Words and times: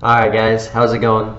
Alright 0.00 0.32
guys, 0.32 0.68
how's 0.68 0.92
it 0.92 1.00
going? 1.00 1.36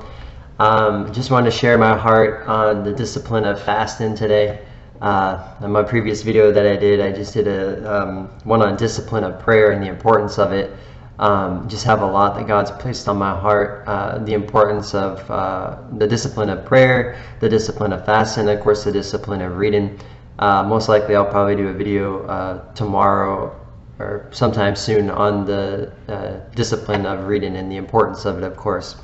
Um, 0.59 1.13
just 1.13 1.31
wanted 1.31 1.49
to 1.49 1.57
share 1.57 1.77
my 1.77 1.97
heart 1.97 2.45
on 2.45 2.83
the 2.83 2.91
discipline 2.91 3.45
of 3.45 3.63
fasting 3.63 4.15
today. 4.15 4.59
Uh, 4.99 5.55
in 5.63 5.71
my 5.71 5.81
previous 5.81 6.23
video 6.23 6.51
that 6.51 6.67
I 6.67 6.75
did, 6.75 6.99
I 6.99 7.13
just 7.13 7.33
did 7.33 7.47
a 7.47 7.89
um, 7.89 8.27
one 8.43 8.61
on 8.61 8.75
discipline 8.75 9.23
of 9.23 9.39
prayer 9.39 9.71
and 9.71 9.81
the 9.81 9.87
importance 9.87 10.37
of 10.37 10.51
it. 10.51 10.75
Um, 11.19 11.69
just 11.69 11.85
have 11.85 12.01
a 12.01 12.05
lot 12.05 12.35
that 12.35 12.47
God's 12.47 12.71
placed 12.71 13.07
on 13.07 13.15
my 13.15 13.31
heart. 13.31 13.85
Uh, 13.87 14.17
the 14.17 14.33
importance 14.33 14.93
of 14.93 15.31
uh, 15.31 15.77
the 15.93 16.05
discipline 16.05 16.49
of 16.49 16.65
prayer, 16.65 17.17
the 17.39 17.47
discipline 17.47 17.93
of 17.93 18.03
fasting, 18.05 18.49
of 18.49 18.59
course 18.59 18.83
the 18.83 18.91
discipline 18.91 19.41
of 19.41 19.55
reading. 19.55 19.97
Uh, 20.37 20.63
most 20.63 20.89
likely 20.89 21.15
I'll 21.15 21.31
probably 21.31 21.55
do 21.55 21.69
a 21.69 21.73
video 21.73 22.25
uh, 22.25 22.73
tomorrow 22.73 23.55
or 23.99 24.27
sometime 24.31 24.75
soon 24.75 25.09
on 25.09 25.45
the 25.45 25.91
uh, 26.07 26.39
discipline 26.55 27.05
of 27.05 27.27
reading 27.27 27.57
and 27.57 27.71
the 27.71 27.75
importance 27.75 28.25
of 28.25 28.37
it, 28.37 28.43
of 28.43 28.55
course. 28.55 28.95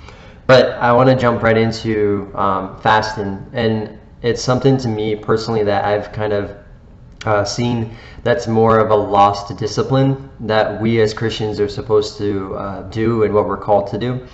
But 0.47 0.71
I 0.73 0.93
want 0.93 1.09
to 1.09 1.15
jump 1.15 1.41
right 1.43 1.57
into 1.57 2.31
um, 2.35 2.79
fasting, 2.79 3.45
and 3.53 3.99
it's 4.21 4.41
something 4.41 4.77
to 4.77 4.87
me 4.87 5.15
personally 5.15 5.63
that 5.63 5.85
I've 5.85 6.11
kind 6.11 6.33
of 6.33 6.55
uh, 7.25 7.43
seen 7.43 7.95
that's 8.23 8.47
more 8.47 8.79
of 8.79 8.91
a 8.91 8.95
lost 8.95 9.55
discipline 9.57 10.29
that 10.41 10.79
we 10.79 11.01
as 11.01 11.13
Christians 11.13 11.59
are 11.59 11.67
supposed 11.67 12.17
to 12.17 12.55
uh, 12.55 12.81
do 12.89 13.23
and 13.23 13.33
what 13.33 13.47
we're 13.47 13.57
called 13.57 13.87
to 13.87 13.97
do. 13.97 14.25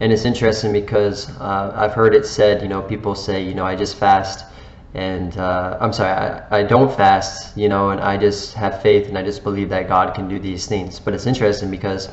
And 0.00 0.12
it's 0.12 0.24
interesting 0.24 0.72
because 0.72 1.30
uh, 1.40 1.72
I've 1.76 1.92
heard 1.92 2.14
it 2.14 2.26
said, 2.26 2.62
you 2.62 2.68
know, 2.68 2.82
people 2.82 3.14
say, 3.14 3.42
you 3.42 3.54
know, 3.54 3.66
I 3.66 3.76
just 3.76 3.96
fast 3.96 4.46
and 4.94 5.36
uh, 5.38 5.78
I'm 5.80 5.92
sorry, 5.92 6.12
I, 6.12 6.60
I 6.60 6.62
don't 6.64 6.94
fast, 6.94 7.56
you 7.56 7.68
know, 7.68 7.90
and 7.90 8.00
I 8.00 8.16
just 8.16 8.54
have 8.54 8.82
faith 8.82 9.08
and 9.08 9.16
I 9.16 9.22
just 9.22 9.44
believe 9.44 9.68
that 9.68 9.88
God 9.88 10.14
can 10.14 10.28
do 10.28 10.38
these 10.38 10.66
things. 10.66 10.98
But 10.98 11.14
it's 11.14 11.26
interesting 11.26 11.70
because 11.70 12.08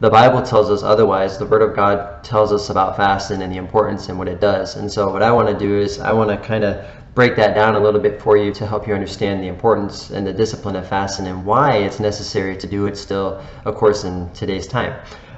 the 0.00 0.10
Bible 0.10 0.42
tells 0.42 0.70
us 0.70 0.82
otherwise. 0.82 1.38
The 1.38 1.46
Word 1.46 1.62
of 1.62 1.76
God 1.76 2.24
tells 2.24 2.52
us 2.52 2.70
about 2.70 2.96
fasting 2.96 3.42
and 3.42 3.52
the 3.52 3.58
importance 3.58 4.08
and 4.08 4.18
what 4.18 4.28
it 4.28 4.40
does. 4.40 4.76
And 4.76 4.90
so, 4.90 5.10
what 5.10 5.22
I 5.22 5.30
want 5.32 5.48
to 5.48 5.58
do 5.58 5.78
is 5.78 5.98
I 5.98 6.12
want 6.12 6.30
to 6.30 6.36
kind 6.36 6.64
of 6.64 6.86
break 7.14 7.36
that 7.36 7.54
down 7.54 7.74
a 7.74 7.80
little 7.80 8.00
bit 8.00 8.20
for 8.20 8.36
you 8.36 8.52
to 8.54 8.66
help 8.66 8.86
you 8.86 8.94
understand 8.94 9.42
the 9.42 9.48
importance 9.48 10.10
and 10.10 10.26
the 10.26 10.32
discipline 10.32 10.76
of 10.76 10.88
fasting 10.88 11.26
and 11.26 11.44
why 11.44 11.76
it's 11.78 12.00
necessary 12.00 12.56
to 12.56 12.66
do 12.66 12.86
it 12.86 12.96
still, 12.96 13.42
of 13.64 13.74
course, 13.74 14.04
in 14.04 14.30
today's 14.32 14.66
time. 14.66 14.94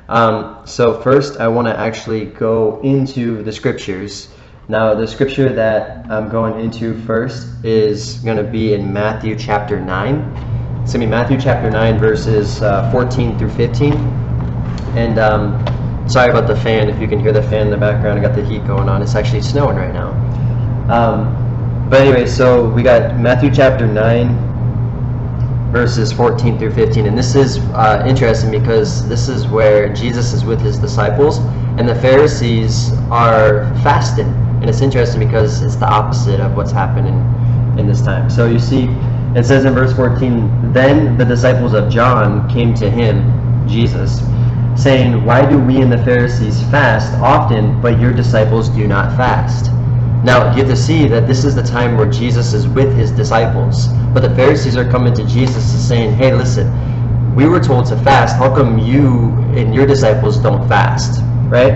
Um, 0.08 0.62
so, 0.64 1.00
first, 1.00 1.41
I 1.41 1.48
want 1.48 1.66
to 1.69 1.78
actually 1.78 2.27
go 2.27 2.80
into 2.83 3.42
the 3.42 3.53
scriptures 3.53 4.28
now, 4.68 4.94
the 4.94 5.08
scripture 5.08 5.52
that 5.52 6.08
I'm 6.08 6.28
going 6.28 6.60
into 6.60 6.94
first 7.02 7.48
is 7.64 8.18
going 8.18 8.36
to 8.36 8.44
be 8.44 8.74
in 8.74 8.92
Matthew 8.92 9.36
chapter 9.36 9.80
9. 9.80 10.14
It's 10.82 10.92
going 10.92 11.00
to 11.00 11.06
be 11.06 11.06
Matthew 11.06 11.41
chapter 11.41 11.69
9, 11.69 11.98
verses 11.98 12.62
uh, 12.62 12.88
14 12.92 13.36
through 13.38 13.50
15. 13.50 13.92
And 14.94 15.19
um, 15.19 16.08
sorry 16.08 16.30
about 16.30 16.46
the 16.46 16.54
fan, 16.54 16.88
if 16.88 17.00
you 17.00 17.08
can 17.08 17.19
hear 17.19 17.32
the 17.32 17.42
fan 17.42 17.66
in 17.66 17.70
the 17.70 17.77
background, 17.77 18.20
I 18.20 18.22
got 18.22 18.36
the 18.36 18.44
heat 18.44 18.64
going 18.64 18.88
on. 18.88 19.02
It's 19.02 19.16
actually 19.16 19.42
snowing 19.42 19.77
right 19.77 19.92
now. 19.92 20.12
Um, 20.88 21.88
but 21.91 22.00
anyway, 22.00 22.26
so 22.26 22.69
we 22.69 22.84
got 22.84 23.19
Matthew 23.19 23.50
chapter 23.52 23.88
9, 23.88 25.72
verses 25.72 26.12
14 26.12 26.56
through 26.56 26.72
15. 26.72 27.06
And 27.06 27.19
this 27.19 27.34
is 27.34 27.58
uh, 27.58 28.04
interesting 28.06 28.52
because 28.52 29.08
this 29.08 29.28
is 29.28 29.48
where 29.48 29.92
Jesus 29.92 30.32
is 30.32 30.44
with 30.44 30.60
his 30.60 30.78
disciples, 30.78 31.38
and 31.78 31.88
the 31.88 31.97
Pharisees 31.97 32.92
are 33.10 33.64
fasting 33.82 34.32
and 34.62 34.70
it's 34.70 34.80
interesting 34.80 35.18
because 35.18 35.60
it's 35.60 35.74
the 35.74 35.88
opposite 35.88 36.38
of 36.38 36.56
what's 36.56 36.70
happening 36.70 37.14
in 37.80 37.88
this 37.88 38.00
time. 38.00 38.30
So 38.30 38.46
you 38.46 38.60
see, 38.60 38.84
it 39.34 39.44
says 39.44 39.64
in 39.64 39.74
verse 39.74 39.92
14, 39.92 40.72
Then 40.72 41.19
the 41.19 41.24
disciples 41.24 41.74
of 41.74 41.91
John 41.91 42.48
came 42.48 42.72
to 42.74 42.88
him, 42.88 43.66
Jesus, 43.66 44.20
saying, 44.80 45.24
Why 45.24 45.44
do 45.44 45.58
we 45.58 45.80
and 45.80 45.91
the 45.91 45.98
Pharisees 46.04 46.62
fast 46.70 47.12
often, 47.14 47.80
but 47.82 47.98
your 48.00 48.12
disciples 48.12 48.69
do 48.69 48.86
not 48.86 49.16
fast? 49.16 49.72
Now, 50.22 50.54
you 50.54 50.62
get 50.62 50.69
to 50.69 50.76
see 50.76 51.08
that 51.08 51.26
this 51.26 51.44
is 51.44 51.56
the 51.56 51.64
time 51.64 51.97
where 51.97 52.08
Jesus 52.08 52.52
is 52.52 52.69
with 52.69 52.97
his 52.97 53.10
disciples. 53.10 53.88
But 54.14 54.20
the 54.20 54.32
Pharisees 54.37 54.76
are 54.76 54.88
coming 54.88 55.12
to 55.14 55.26
Jesus 55.26 55.72
and 55.72 55.82
saying, 55.82 56.12
Hey, 56.14 56.32
listen, 56.32 57.34
we 57.34 57.48
were 57.48 57.58
told 57.58 57.87
to 57.87 57.97
fast. 57.97 58.37
How 58.37 58.54
come 58.54 58.78
you 58.78 59.31
and 59.58 59.75
your 59.75 59.88
disciples 59.88 60.38
don't 60.38 60.69
fast? 60.69 61.20
Right? 61.50 61.72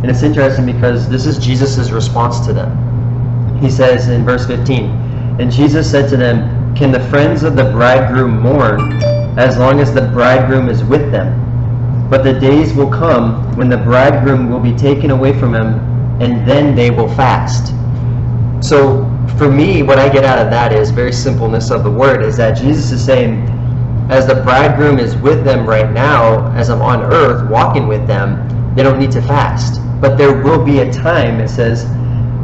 And 0.00 0.10
it's 0.10 0.22
interesting 0.22 0.64
because 0.64 1.08
this 1.08 1.26
is 1.26 1.38
Jesus' 1.38 1.90
response 1.90 2.40
to 2.46 2.54
them. 2.54 3.60
He 3.60 3.70
says 3.70 4.08
in 4.08 4.24
verse 4.24 4.46
15, 4.46 4.86
And 5.38 5.52
Jesus 5.52 5.90
said 5.90 6.08
to 6.08 6.16
them, 6.16 6.74
Can 6.74 6.90
the 6.90 7.06
friends 7.08 7.42
of 7.42 7.54
the 7.54 7.64
bridegroom 7.64 8.40
mourn 8.40 9.02
as 9.38 9.58
long 9.58 9.78
as 9.78 9.92
the 9.92 10.08
bridegroom 10.08 10.70
is 10.70 10.82
with 10.82 11.12
them? 11.12 12.08
But 12.08 12.24
the 12.24 12.32
days 12.32 12.72
will 12.72 12.90
come 12.90 13.54
when 13.56 13.68
the 13.68 13.76
bridegroom 13.76 14.50
will 14.50 14.58
be 14.58 14.74
taken 14.74 15.10
away 15.10 15.38
from 15.38 15.54
him, 15.54 15.78
and 16.22 16.48
then 16.48 16.74
they 16.74 16.90
will 16.90 17.08
fast. 17.08 17.74
So 18.66 19.04
for 19.36 19.50
me, 19.50 19.82
what 19.82 19.98
I 19.98 20.08
get 20.08 20.24
out 20.24 20.38
of 20.38 20.50
that 20.50 20.72
is 20.72 20.90
very 20.90 21.12
simpleness 21.12 21.70
of 21.70 21.84
the 21.84 21.90
word 21.90 22.22
is 22.22 22.38
that 22.38 22.56
Jesus 22.56 22.90
is 22.90 23.04
saying, 23.04 23.46
as 24.10 24.26
the 24.26 24.36
bridegroom 24.36 24.98
is 24.98 25.14
with 25.16 25.44
them 25.44 25.66
right 25.66 25.90
now, 25.92 26.50
as 26.56 26.70
I'm 26.70 26.82
on 26.82 27.02
earth 27.02 27.48
walking 27.50 27.86
with 27.86 28.06
them, 28.06 28.74
they 28.74 28.82
don't 28.82 28.98
need 28.98 29.12
to 29.12 29.22
fast. 29.22 29.80
But 30.00 30.16
there 30.16 30.34
will 30.42 30.64
be 30.64 30.80
a 30.80 30.92
time, 30.92 31.40
it 31.40 31.48
says, 31.48 31.84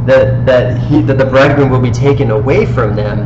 that, 0.05 0.45
that, 0.45 0.79
he, 0.83 1.01
that 1.01 1.17
the 1.17 1.25
bridegroom 1.25 1.69
will 1.69 1.81
be 1.81 1.91
taken 1.91 2.31
away 2.31 2.65
from 2.65 2.95
them, 2.95 3.19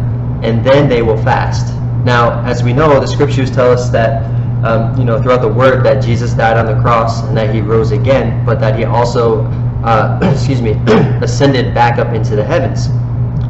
and 0.44 0.66
then 0.66 0.90
they 0.90 1.02
will 1.02 1.22
fast. 1.22 1.74
Now, 2.06 2.44
as 2.46 2.64
we 2.64 2.74
know, 2.74 3.00
the 3.00 3.06
scriptures 3.06 3.52
tell 3.52 3.72
us 3.72 3.90
that, 3.90 4.24
um, 4.66 4.98
you 4.98 5.04
know, 5.04 5.22
throughout 5.22 5.42
the 5.42 5.48
word, 5.48 5.86
that 5.86 6.02
Jesus 6.04 6.34
died 6.34 6.58
on 6.58 6.66
the 6.66 6.82
cross 6.82 7.24
and 7.24 7.38
that 7.38 7.54
he 7.54 7.62
rose 7.62 7.92
again, 7.92 8.44
but 8.46 8.60
that 8.60 8.78
he 8.78 8.86
also, 8.86 9.44
uh, 9.84 10.20
excuse 10.34 10.62
me, 10.62 10.72
ascended 11.22 11.76
back 11.76 12.00
up 12.00 12.14
into 12.14 12.36
the 12.36 12.44
heavens. 12.44 12.88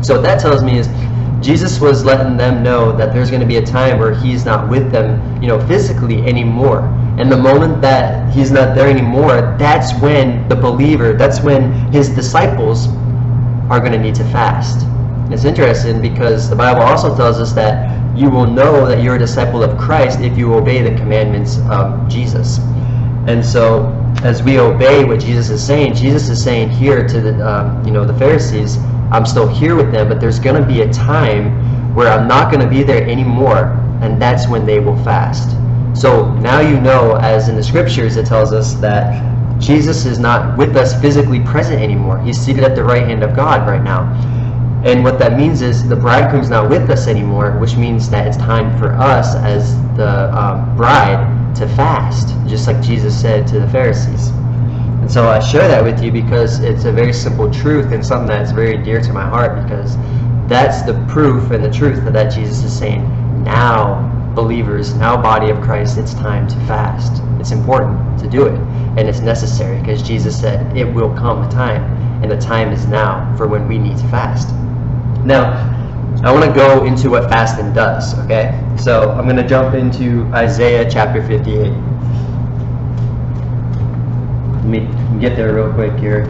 So 0.05 0.15
what 0.15 0.23
that 0.23 0.41
tells 0.41 0.63
me 0.63 0.79
is 0.79 0.87
Jesus 1.41 1.79
was 1.79 2.05
letting 2.05 2.37
them 2.37 2.61
know 2.61 2.95
that 2.95 3.13
there's 3.13 3.29
going 3.29 3.41
to 3.41 3.47
be 3.47 3.57
a 3.57 3.65
time 3.65 3.97
where 3.97 4.13
he's 4.13 4.45
not 4.45 4.69
with 4.69 4.91
them, 4.91 5.41
you 5.41 5.47
know, 5.47 5.59
physically 5.67 6.21
anymore. 6.27 6.81
And 7.17 7.31
the 7.31 7.37
moment 7.37 7.81
that 7.81 8.31
he's 8.33 8.51
not 8.51 8.75
there 8.75 8.87
anymore, 8.87 9.55
that's 9.57 9.93
when 10.01 10.47
the 10.47 10.55
believer, 10.55 11.13
that's 11.13 11.41
when 11.41 11.71
his 11.91 12.09
disciples 12.09 12.87
are 13.69 13.79
going 13.79 13.91
to 13.93 13.99
need 13.99 14.15
to 14.15 14.23
fast. 14.25 14.85
It's 15.31 15.45
interesting 15.45 16.01
because 16.01 16.49
the 16.49 16.55
Bible 16.55 16.81
also 16.81 17.15
tells 17.15 17.39
us 17.39 17.53
that 17.53 18.17
you 18.17 18.29
will 18.29 18.45
know 18.45 18.85
that 18.85 19.01
you're 19.01 19.15
a 19.15 19.19
disciple 19.19 19.63
of 19.63 19.77
Christ 19.77 20.19
if 20.19 20.37
you 20.37 20.53
obey 20.53 20.81
the 20.81 20.95
commandments 20.97 21.59
of 21.69 22.09
Jesus. 22.09 22.59
And 23.27 23.45
so, 23.45 23.97
as 24.23 24.43
we 24.43 24.59
obey 24.59 25.05
what 25.05 25.19
Jesus 25.21 25.49
is 25.49 25.65
saying, 25.65 25.93
Jesus 25.95 26.29
is 26.29 26.43
saying 26.43 26.69
here 26.69 27.07
to 27.07 27.21
the, 27.21 27.47
um, 27.47 27.85
you 27.85 27.91
know, 27.91 28.03
the 28.03 28.13
Pharisees, 28.13 28.77
I'm 29.11 29.25
still 29.25 29.47
here 29.47 29.75
with 29.75 29.91
them, 29.91 30.07
but 30.07 30.19
there's 30.19 30.39
going 30.39 30.61
to 30.61 30.67
be 30.67 30.81
a 30.81 30.93
time 30.93 31.93
where 31.93 32.07
I'm 32.07 32.27
not 32.27 32.51
going 32.51 32.63
to 32.63 32.69
be 32.69 32.83
there 32.83 33.05
anymore, 33.07 33.77
and 34.01 34.21
that's 34.21 34.47
when 34.47 34.65
they 34.65 34.79
will 34.79 35.01
fast. 35.03 35.49
So 35.99 36.33
now 36.35 36.61
you 36.61 36.79
know, 36.79 37.17
as 37.17 37.49
in 37.49 37.55
the 37.55 37.63
scriptures, 37.63 38.15
it 38.15 38.25
tells 38.25 38.53
us 38.53 38.75
that 38.75 39.21
Jesus 39.59 40.05
is 40.05 40.17
not 40.17 40.57
with 40.57 40.75
us 40.77 40.99
physically 41.01 41.41
present 41.41 41.81
anymore. 41.81 42.19
He's 42.19 42.39
seated 42.39 42.63
at 42.63 42.75
the 42.75 42.83
right 42.83 43.03
hand 43.03 43.23
of 43.23 43.35
God 43.35 43.67
right 43.67 43.83
now. 43.83 44.03
And 44.83 45.03
what 45.03 45.19
that 45.19 45.37
means 45.37 45.61
is 45.61 45.87
the 45.87 45.95
bridegroom's 45.95 46.49
not 46.49 46.69
with 46.69 46.89
us 46.89 47.07
anymore, 47.07 47.51
which 47.59 47.75
means 47.75 48.09
that 48.09 48.25
it's 48.25 48.37
time 48.37 48.75
for 48.79 48.93
us 48.93 49.35
as 49.35 49.75
the 49.95 50.35
um, 50.35 50.75
bride 50.75 51.55
to 51.57 51.67
fast, 51.67 52.29
just 52.47 52.65
like 52.65 52.81
Jesus 52.81 53.19
said 53.19 53.45
to 53.47 53.59
the 53.59 53.67
Pharisees. 53.67 54.31
And 55.01 55.11
so 55.11 55.27
I 55.27 55.39
share 55.39 55.67
that 55.67 55.83
with 55.83 56.01
you 56.03 56.11
because 56.11 56.59
it's 56.59 56.85
a 56.85 56.91
very 56.91 57.13
simple 57.13 57.51
truth 57.51 57.91
and 57.91 58.05
something 58.05 58.27
that's 58.27 58.51
very 58.51 58.77
dear 58.77 59.01
to 59.01 59.13
my 59.13 59.27
heart 59.27 59.61
because 59.63 59.97
that's 60.47 60.83
the 60.83 60.93
proof 61.09 61.51
and 61.51 61.63
the 61.63 61.71
truth 61.71 62.03
that 62.13 62.31
Jesus 62.31 62.63
is 62.63 62.77
saying 62.77 63.03
now 63.43 64.09
believers, 64.35 64.93
now 64.93 65.21
body 65.21 65.49
of 65.49 65.59
Christ, 65.61 65.97
it's 65.97 66.13
time 66.13 66.47
to 66.47 66.55
fast. 66.65 67.21
It's 67.39 67.51
important 67.51 68.19
to 68.19 68.29
do 68.29 68.45
it, 68.45 68.53
and 68.97 68.99
it's 68.99 69.19
necessary 69.19 69.79
because 69.79 70.01
Jesus 70.01 70.39
said 70.39 70.75
it 70.77 70.85
will 70.85 71.13
come 71.15 71.43
a 71.43 71.51
time, 71.51 71.83
and 72.21 72.31
the 72.31 72.37
time 72.37 72.71
is 72.71 72.85
now 72.85 73.35
for 73.35 73.47
when 73.47 73.67
we 73.67 73.77
need 73.77 73.97
to 73.97 74.07
fast. 74.07 74.49
Now, 75.25 75.67
I 76.23 76.31
want 76.31 76.45
to 76.45 76.51
go 76.51 76.85
into 76.85 77.09
what 77.09 77.29
fasting 77.29 77.73
does, 77.73 78.17
okay? 78.19 78.59
So 78.77 79.11
I'm 79.11 79.25
going 79.25 79.37
to 79.37 79.47
jump 79.47 79.73
into 79.73 80.25
Isaiah 80.33 80.89
chapter 80.89 81.25
58. 81.25 81.90
Me 84.71 84.87
get 85.19 85.35
there 85.35 85.53
real 85.53 85.73
quick 85.73 85.99
here. 85.99 86.23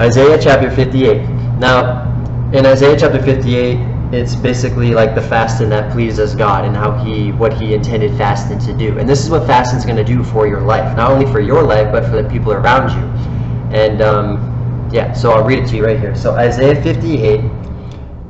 Isaiah 0.00 0.36
chapter 0.36 0.68
58. 0.68 1.20
Now, 1.60 2.10
in 2.52 2.66
Isaiah 2.66 2.96
chapter 2.98 3.22
58, 3.22 3.78
it's 4.12 4.34
basically 4.34 4.94
like 4.94 5.14
the 5.14 5.22
fasting 5.22 5.68
that 5.68 5.92
pleases 5.92 6.34
God 6.34 6.64
and 6.64 6.74
how 6.74 6.90
he 7.04 7.30
what 7.30 7.52
he 7.54 7.72
intended 7.72 8.18
fasting 8.18 8.58
to 8.58 8.76
do. 8.76 8.98
And 8.98 9.08
this 9.08 9.22
is 9.22 9.30
what 9.30 9.46
fasting 9.46 9.78
is 9.78 9.84
going 9.84 9.96
to 9.96 10.04
do 10.04 10.24
for 10.24 10.48
your 10.48 10.60
life, 10.60 10.96
not 10.96 11.12
only 11.12 11.30
for 11.30 11.38
your 11.38 11.62
life 11.62 11.92
but 11.92 12.04
for 12.04 12.20
the 12.20 12.28
people 12.28 12.52
around 12.52 12.90
you. 12.90 13.78
And 13.78 14.02
um, 14.02 14.88
yeah, 14.92 15.12
so 15.12 15.30
I'll 15.30 15.44
read 15.44 15.60
it 15.60 15.68
to 15.68 15.76
you 15.76 15.86
right 15.86 15.98
here. 15.98 16.16
So 16.16 16.34
Isaiah 16.34 16.82
58, 16.82 17.40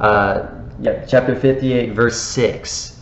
uh, 0.01 0.47
yeah, 0.81 1.07
chapter 1.07 1.35
58, 1.35 1.95
verse 1.95 2.21
6. 2.21 2.94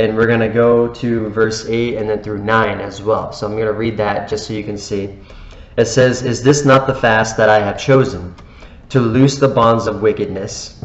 And 0.00 0.16
we're 0.16 0.26
going 0.26 0.40
to 0.40 0.48
go 0.48 0.88
to 0.94 1.28
verse 1.28 1.66
8 1.68 1.98
and 1.98 2.08
then 2.08 2.22
through 2.22 2.42
9 2.42 2.80
as 2.80 3.02
well. 3.02 3.34
So 3.34 3.46
I'm 3.46 3.52
going 3.52 3.66
to 3.66 3.74
read 3.74 3.98
that 3.98 4.30
just 4.30 4.46
so 4.46 4.54
you 4.54 4.64
can 4.64 4.78
see. 4.78 5.14
It 5.76 5.84
says, 5.84 6.22
Is 6.22 6.42
this 6.42 6.64
not 6.64 6.86
the 6.86 6.94
fast 6.94 7.36
that 7.36 7.50
I 7.50 7.60
have 7.60 7.78
chosen? 7.78 8.34
To 8.88 9.00
loose 9.00 9.36
the 9.36 9.48
bonds 9.48 9.86
of 9.86 10.00
wickedness, 10.00 10.82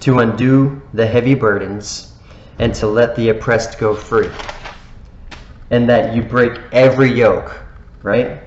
to 0.00 0.18
undo 0.18 0.82
the 0.92 1.06
heavy 1.06 1.34
burdens, 1.34 2.12
and 2.58 2.74
to 2.74 2.86
let 2.86 3.16
the 3.16 3.30
oppressed 3.30 3.78
go 3.78 3.94
free. 3.94 4.28
And 5.70 5.88
that 5.88 6.14
you 6.14 6.20
break 6.20 6.60
every 6.70 7.10
yoke, 7.10 7.62
right? 8.02 8.42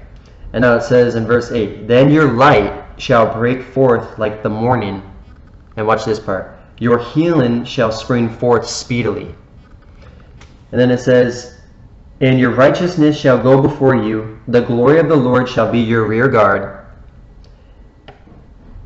And 0.53 0.61
now 0.61 0.75
it 0.75 0.83
says 0.83 1.15
in 1.15 1.25
verse 1.25 1.51
8, 1.51 1.87
Then 1.87 2.11
your 2.11 2.33
light 2.33 2.83
shall 2.97 3.33
break 3.33 3.63
forth 3.63 4.19
like 4.19 4.43
the 4.43 4.49
morning. 4.49 5.01
And 5.75 5.87
watch 5.87 6.05
this 6.05 6.19
part. 6.19 6.55
Your 6.77 6.99
healing 6.99 7.65
shall 7.65 7.91
spring 7.91 8.29
forth 8.29 8.69
speedily. 8.69 9.33
And 10.73 10.81
then 10.81 10.89
it 10.89 11.01
says, 11.01 11.59
And 12.19 12.39
your 12.39 12.49
righteousness 12.49 13.15
shall 13.15 13.37
go 13.37 13.61
before 13.61 13.95
you. 13.95 14.39
The 14.47 14.61
glory 14.61 14.97
of 14.97 15.07
the 15.07 15.15
Lord 15.15 15.47
shall 15.47 15.71
be 15.71 15.79
your 15.79 16.07
rear 16.07 16.27
guard. 16.27 16.87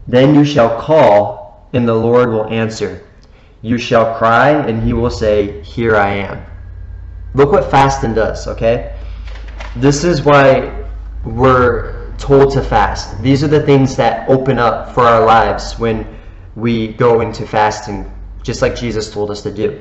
Then 0.05 0.35
you 0.35 0.43
shall 0.43 0.81
call, 0.81 1.69
and 1.71 1.87
the 1.87 1.95
Lord 1.95 2.29
will 2.29 2.43
answer. 2.47 3.07
You 3.61 3.77
shall 3.77 4.17
cry, 4.17 4.49
and 4.49 4.83
he 4.83 4.91
will 4.91 5.09
say, 5.09 5.61
Here 5.61 5.95
I 5.95 6.09
am. 6.09 6.45
Look 7.33 7.53
what 7.53 7.71
fasting 7.71 8.13
does, 8.13 8.47
okay? 8.47 8.93
This 9.77 10.03
is 10.03 10.23
why 10.23 10.85
we're 11.23 12.11
told 12.17 12.51
to 12.51 12.61
fast. 12.61 13.21
These 13.21 13.45
are 13.45 13.47
the 13.47 13.65
things 13.65 13.95
that 13.95 14.27
open 14.27 14.59
up 14.59 14.93
for 14.93 15.03
our 15.03 15.25
lives 15.25 15.79
when 15.79 16.05
we 16.57 16.89
go 16.89 17.21
into 17.21 17.47
fasting, 17.47 18.11
just 18.43 18.61
like 18.61 18.75
Jesus 18.75 19.09
told 19.09 19.31
us 19.31 19.41
to 19.43 19.53
do. 19.53 19.79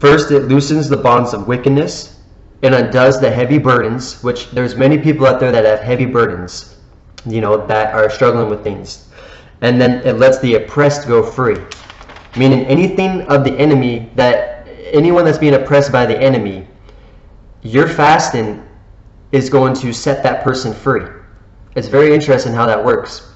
First, 0.00 0.30
it 0.32 0.48
loosens 0.48 0.88
the 0.88 0.96
bonds 0.96 1.34
of 1.34 1.46
wickedness. 1.46 2.16
and 2.62 2.74
undoes 2.74 3.20
the 3.20 3.30
heavy 3.30 3.58
burdens, 3.58 4.22
which 4.22 4.50
there's 4.50 4.76
many 4.76 4.98
people 4.98 5.26
out 5.26 5.40
there 5.40 5.50
that 5.52 5.64
have 5.64 5.80
heavy 5.80 6.04
burdens, 6.04 6.76
you 7.24 7.40
know, 7.40 7.66
that 7.66 7.94
are 7.94 8.10
struggling 8.10 8.50
with 8.50 8.62
things. 8.62 9.08
And 9.62 9.80
then 9.80 10.06
it 10.06 10.18
lets 10.18 10.38
the 10.40 10.54
oppressed 10.54 11.08
go 11.08 11.22
free. 11.22 11.56
Meaning 12.36 12.66
anything 12.66 13.22
of 13.22 13.44
the 13.44 13.52
enemy 13.52 14.10
that 14.14 14.68
anyone 14.92 15.24
that's 15.24 15.38
being 15.38 15.54
oppressed 15.54 15.90
by 15.90 16.06
the 16.06 16.20
enemy, 16.20 16.66
your 17.62 17.88
fasting 17.88 18.62
is 19.32 19.48
going 19.48 19.74
to 19.74 19.92
set 19.92 20.22
that 20.22 20.44
person 20.44 20.74
free. 20.74 21.06
It's 21.76 21.88
very 21.88 22.12
interesting 22.14 22.52
how 22.52 22.66
that 22.66 22.84
works. 22.84 23.32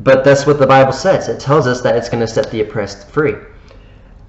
But 0.00 0.24
that's 0.24 0.46
what 0.46 0.58
the 0.58 0.66
Bible 0.66 0.92
says. 0.92 1.28
It 1.28 1.40
tells 1.40 1.66
us 1.66 1.80
that 1.82 1.96
it's 1.96 2.08
going 2.08 2.20
to 2.20 2.26
set 2.26 2.50
the 2.50 2.60
oppressed 2.62 3.08
free. 3.08 3.34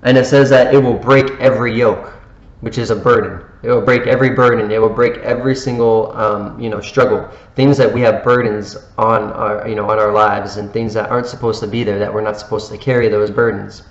And 0.04 0.18
it 0.18 0.26
says 0.26 0.50
that 0.50 0.74
it 0.74 0.82
will 0.82 0.98
break 0.98 1.30
every 1.40 1.78
yoke, 1.78 2.14
which 2.62 2.78
is 2.78 2.90
a 2.90 2.96
burden. 2.96 3.46
It 3.64 3.70
will 3.70 3.82
break 3.82 4.08
every 4.08 4.32
burden. 4.32 4.72
It 4.72 4.80
will 4.80 4.90
break 4.90 5.18
every 5.18 5.56
single, 5.56 6.12
um, 6.18 6.60
you 6.60 6.70
know, 6.70 6.82
struggle. 6.82 7.30
Things 7.56 7.78
that 7.78 7.94
we 7.94 8.02
have 8.02 8.24
burdens 8.24 8.78
on 8.98 9.32
our, 9.34 9.68
you 9.68 9.76
know, 9.76 9.90
on 9.90 10.00
our 10.00 10.12
lives, 10.12 10.58
and 10.58 10.72
things 10.72 10.94
that 10.96 11.12
aren't 11.12 11.28
supposed 11.28 11.60
to 11.62 11.68
be 11.68 11.84
there, 11.84 12.00
that 12.00 12.12
we're 12.12 12.22
not 12.22 12.40
supposed 12.40 12.72
to 12.72 12.78
carry 12.78 13.08
those 13.10 13.30
burdens. 13.30 13.84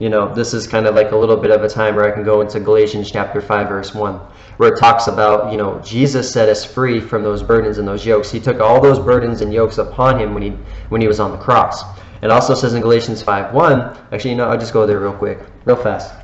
You 0.00 0.08
know, 0.08 0.34
this 0.34 0.54
is 0.54 0.66
kind 0.66 0.86
of 0.86 0.96
like 0.96 1.12
a 1.12 1.16
little 1.16 1.36
bit 1.36 1.52
of 1.52 1.62
a 1.62 1.68
time 1.68 1.94
where 1.94 2.04
I 2.04 2.10
can 2.10 2.24
go 2.24 2.40
into 2.40 2.58
Galatians 2.58 3.12
chapter 3.12 3.40
five, 3.40 3.68
verse 3.68 3.94
one 3.94 4.20
where 4.56 4.72
it 4.72 4.78
talks 4.78 5.08
about, 5.08 5.50
you 5.50 5.58
know, 5.58 5.80
Jesus 5.80 6.32
set 6.32 6.48
us 6.48 6.64
free 6.64 7.00
from 7.00 7.22
those 7.22 7.42
burdens 7.42 7.78
and 7.78 7.86
those 7.86 8.06
yokes. 8.06 8.30
He 8.30 8.40
took 8.40 8.60
all 8.60 8.80
those 8.80 8.98
burdens 8.98 9.40
and 9.40 9.52
yokes 9.52 9.78
upon 9.78 10.20
him 10.20 10.34
when 10.34 10.42
he 10.42 10.50
when 10.88 11.00
he 11.00 11.08
was 11.08 11.20
on 11.20 11.32
the 11.32 11.38
cross. 11.38 11.82
It 12.24 12.30
also 12.30 12.54
says 12.54 12.72
in 12.72 12.80
Galatians 12.80 13.22
5:1. 13.22 13.98
Actually, 14.10 14.30
you 14.30 14.36
know, 14.36 14.48
I'll 14.48 14.58
just 14.58 14.72
go 14.72 14.86
there 14.86 14.98
real 14.98 15.12
quick, 15.12 15.40
real 15.66 15.76
fast, 15.76 16.14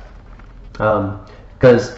because 0.71 1.91
um, 1.91 1.97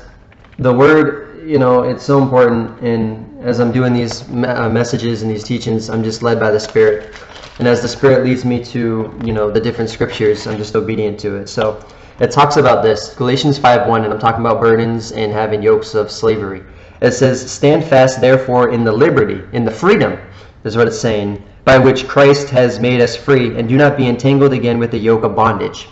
the 0.60 0.74
word, 0.74 1.42
you 1.48 1.58
know, 1.58 1.84
it's 1.84 2.04
so 2.04 2.22
important. 2.22 2.82
And 2.82 3.42
as 3.42 3.62
I'm 3.62 3.72
doing 3.72 3.94
these 3.94 4.30
uh, 4.30 4.70
messages 4.70 5.22
and 5.22 5.32
these 5.32 5.46
teachings, 5.46 5.90
I'm 5.90 6.04
just 6.04 6.22
led 6.22 6.38
by 6.38 6.52
the 6.52 6.60
Spirit. 6.60 7.16
And 7.60 7.68
as 7.68 7.82
the 7.82 7.88
Spirit 7.88 8.26
leads 8.26 8.44
me 8.44 8.62
to, 8.66 9.18
you 9.24 9.32
know, 9.32 9.50
the 9.50 9.62
different 9.62 9.90
scriptures, 9.90 10.48
I'm 10.48 10.58
just 10.58 10.76
obedient 10.76 11.18
to 11.22 11.38
it. 11.38 11.48
So 11.48 11.82
it 12.20 12.30
talks 12.30 12.58
about 12.58 12.84
this 12.84 13.16
Galatians 13.16 13.58
5:1, 13.58 14.04
and 14.04 14.12
I'm 14.14 14.20
talking 14.20 14.42
about 14.42 14.60
burdens 14.60 15.14
and 15.14 15.32
having 15.32 15.62
yokes 15.64 15.96
of 15.96 16.12
slavery. 16.12 16.62
It 17.00 17.14
says, 17.14 17.50
Stand 17.50 17.86
fast, 17.86 18.20
therefore, 18.20 18.72
in 18.72 18.84
the 18.84 18.92
liberty, 18.92 19.42
in 19.54 19.64
the 19.64 19.72
freedom, 19.72 20.18
is 20.63 20.77
what 20.77 20.88
it's 20.88 21.00
saying, 21.00 21.44
by 21.65 21.77
which 21.77 22.07
Christ 22.07 22.50
has 22.50 22.80
made 22.80 23.01
us 23.01 23.15
free, 23.15 23.57
and 23.57 23.68
do 23.68 23.77
not 23.77 23.98
be 23.98 24.07
entangled 24.07 24.54
again 24.54 24.80
with 24.80 24.92
the 24.92 24.98
yoke 24.98 25.24
of 25.24 25.36
bondage. 25.36 25.88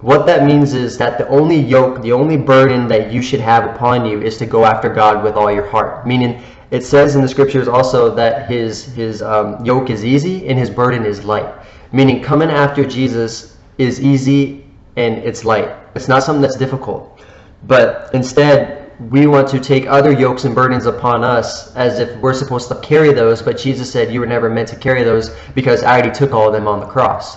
What 0.00 0.26
that 0.26 0.44
means 0.44 0.74
is 0.74 0.98
that 0.98 1.16
the 1.18 1.26
only 1.28 1.56
yoke, 1.56 2.02
the 2.02 2.12
only 2.12 2.36
burden 2.36 2.86
that 2.88 3.10
you 3.10 3.22
should 3.22 3.40
have 3.40 3.64
upon 3.64 4.04
you 4.04 4.20
is 4.20 4.36
to 4.38 4.46
go 4.46 4.66
after 4.66 4.88
God 4.88 5.24
with 5.24 5.34
all 5.34 5.50
your 5.50 5.66
heart. 5.66 6.06
Meaning, 6.06 6.42
it 6.70 6.84
says 6.84 7.16
in 7.16 7.22
the 7.22 7.28
scriptures 7.28 7.68
also 7.68 8.14
that 8.14 8.50
his 8.50 8.84
his 8.94 9.22
um, 9.22 9.64
yoke 9.64 9.88
is 9.88 10.04
easy 10.04 10.46
and 10.48 10.58
his 10.58 10.68
burden 10.68 11.06
is 11.06 11.24
light. 11.24 11.52
Meaning, 11.92 12.22
coming 12.22 12.50
after 12.50 12.84
Jesus 12.84 13.56
is 13.78 14.00
easy 14.00 14.66
and 14.96 15.18
it's 15.18 15.44
light. 15.44 15.70
It's 15.94 16.08
not 16.08 16.22
something 16.22 16.42
that's 16.42 16.56
difficult. 16.56 17.20
But 17.66 18.10
instead, 18.12 18.85
we 18.98 19.26
want 19.26 19.48
to 19.48 19.60
take 19.60 19.86
other 19.86 20.10
yokes 20.10 20.44
and 20.44 20.54
burdens 20.54 20.86
upon 20.86 21.22
us 21.22 21.74
as 21.76 21.98
if 21.98 22.16
we're 22.18 22.32
supposed 22.32 22.68
to 22.68 22.80
carry 22.80 23.12
those, 23.12 23.42
but 23.42 23.58
Jesus 23.58 23.90
said 23.92 24.12
you 24.12 24.20
were 24.20 24.26
never 24.26 24.48
meant 24.48 24.68
to 24.68 24.76
carry 24.76 25.02
those 25.02 25.30
because 25.54 25.82
I 25.82 25.92
already 25.92 26.12
took 26.12 26.32
all 26.32 26.46
of 26.46 26.52
them 26.52 26.66
on 26.66 26.80
the 26.80 26.86
cross. 26.86 27.36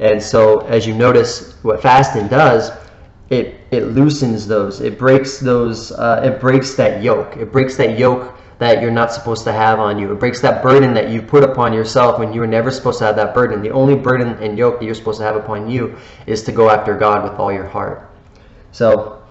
And 0.00 0.22
so, 0.22 0.60
as 0.60 0.86
you 0.86 0.94
notice, 0.94 1.56
what 1.62 1.82
fasting 1.82 2.28
does, 2.28 2.70
it 3.30 3.60
it 3.70 3.88
loosens 3.88 4.46
those. 4.46 4.80
It 4.80 4.98
breaks 4.98 5.38
those. 5.38 5.92
Uh, 5.92 6.22
it 6.24 6.40
breaks 6.40 6.74
that 6.74 7.02
yoke. 7.02 7.36
It 7.36 7.52
breaks 7.52 7.76
that 7.76 7.98
yoke 7.98 8.34
that 8.58 8.80
you're 8.80 8.90
not 8.90 9.12
supposed 9.12 9.44
to 9.44 9.52
have 9.52 9.80
on 9.80 9.98
you. 9.98 10.12
It 10.12 10.20
breaks 10.20 10.40
that 10.40 10.62
burden 10.62 10.94
that 10.94 11.10
you 11.10 11.20
put 11.20 11.42
upon 11.42 11.72
yourself 11.72 12.18
when 12.18 12.32
you 12.32 12.40
were 12.40 12.46
never 12.46 12.70
supposed 12.70 12.98
to 13.00 13.04
have 13.04 13.16
that 13.16 13.34
burden. 13.34 13.62
The 13.62 13.70
only 13.70 13.94
burden 13.94 14.28
and 14.42 14.56
yoke 14.56 14.78
that 14.78 14.84
you're 14.84 14.94
supposed 14.94 15.18
to 15.18 15.24
have 15.24 15.36
upon 15.36 15.68
you 15.68 15.96
is 16.26 16.42
to 16.44 16.52
go 16.52 16.70
after 16.70 16.96
God 16.96 17.24
with 17.24 17.38
all 17.38 17.52
your 17.52 17.66
heart. 17.66 18.10
So, 18.72 19.23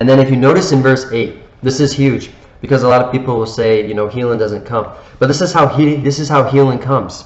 and 0.00 0.08
then 0.08 0.18
if 0.18 0.30
you 0.30 0.36
notice 0.36 0.72
in 0.72 0.82
verse 0.82 1.10
8, 1.12 1.36
this 1.62 1.80
is 1.80 1.92
huge 1.92 2.30
because 2.60 2.82
a 2.82 2.88
lot 2.88 3.02
of 3.02 3.12
people 3.12 3.36
will 3.36 3.46
say, 3.46 3.86
you 3.86 3.94
know, 3.94 4.08
healing 4.08 4.38
doesn't 4.38 4.64
come. 4.64 4.92
But 5.18 5.26
this 5.26 5.40
is 5.40 5.52
how 5.52 5.66
he, 5.66 5.96
this 5.96 6.18
is 6.18 6.28
how 6.28 6.44
healing 6.44 6.78
comes. 6.78 7.24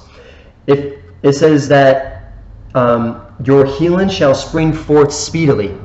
If 0.65 0.99
it 1.23 1.33
says 1.33 1.67
that 1.69 2.33
um, 2.75 3.25
your 3.43 3.65
healing 3.65 4.09
shall 4.09 4.35
spring 4.35 4.73
forth 4.73 5.13
speedily. 5.13 5.75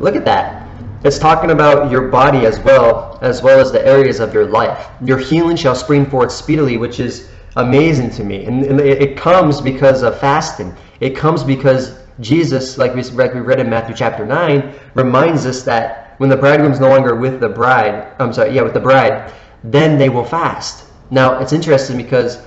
Look 0.00 0.16
at 0.16 0.24
that. 0.24 0.68
It's 1.04 1.18
talking 1.18 1.50
about 1.50 1.90
your 1.90 2.08
body 2.08 2.44
as 2.44 2.58
well, 2.60 3.18
as 3.22 3.42
well 3.42 3.60
as 3.60 3.70
the 3.70 3.84
areas 3.86 4.20
of 4.20 4.34
your 4.34 4.46
life. 4.46 4.88
Your 5.04 5.18
healing 5.18 5.56
shall 5.56 5.74
spring 5.74 6.04
forth 6.06 6.32
speedily, 6.32 6.76
which 6.76 6.98
is 6.98 7.28
amazing 7.56 8.10
to 8.10 8.24
me. 8.24 8.44
And, 8.46 8.80
it 8.80 9.16
comes 9.16 9.60
because 9.60 10.02
of 10.02 10.18
fasting. 10.18 10.74
It 11.00 11.16
comes 11.16 11.44
because 11.44 11.98
Jesus, 12.20 12.78
like 12.78 12.94
we, 12.94 13.02
like 13.02 13.32
we 13.32 13.40
read 13.40 13.60
in 13.60 13.70
Matthew 13.70 13.94
chapter 13.94 14.26
9, 14.26 14.74
reminds 14.94 15.46
us 15.46 15.62
that 15.62 16.07
when 16.18 16.28
the 16.28 16.36
bridegroom's 16.36 16.80
no 16.80 16.88
longer 16.88 17.14
with 17.14 17.40
the 17.40 17.48
bride, 17.48 18.12
I'm 18.18 18.32
sorry, 18.32 18.54
yeah, 18.54 18.62
with 18.62 18.74
the 18.74 18.80
bride, 18.80 19.32
then 19.64 19.98
they 19.98 20.08
will 20.08 20.24
fast. 20.24 20.84
Now, 21.10 21.38
it's 21.40 21.52
interesting 21.52 21.96
because 21.96 22.42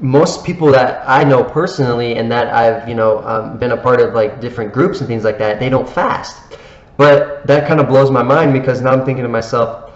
most 0.00 0.44
people 0.44 0.68
that 0.72 1.02
I 1.08 1.24
know 1.24 1.42
personally 1.44 2.16
and 2.16 2.30
that 2.30 2.48
I've, 2.48 2.88
you 2.88 2.94
know, 2.94 3.18
um, 3.20 3.58
been 3.58 3.72
a 3.72 3.76
part 3.76 4.00
of 4.00 4.14
like 4.14 4.40
different 4.40 4.72
groups 4.72 5.00
and 5.00 5.08
things 5.08 5.24
like 5.24 5.38
that, 5.38 5.58
they 5.58 5.68
don't 5.68 5.88
fast. 5.88 6.36
But 6.96 7.46
that 7.46 7.66
kind 7.66 7.80
of 7.80 7.88
blows 7.88 8.10
my 8.10 8.22
mind 8.22 8.52
because 8.52 8.80
now 8.80 8.92
I'm 8.92 9.04
thinking 9.04 9.24
to 9.24 9.28
myself, 9.28 9.92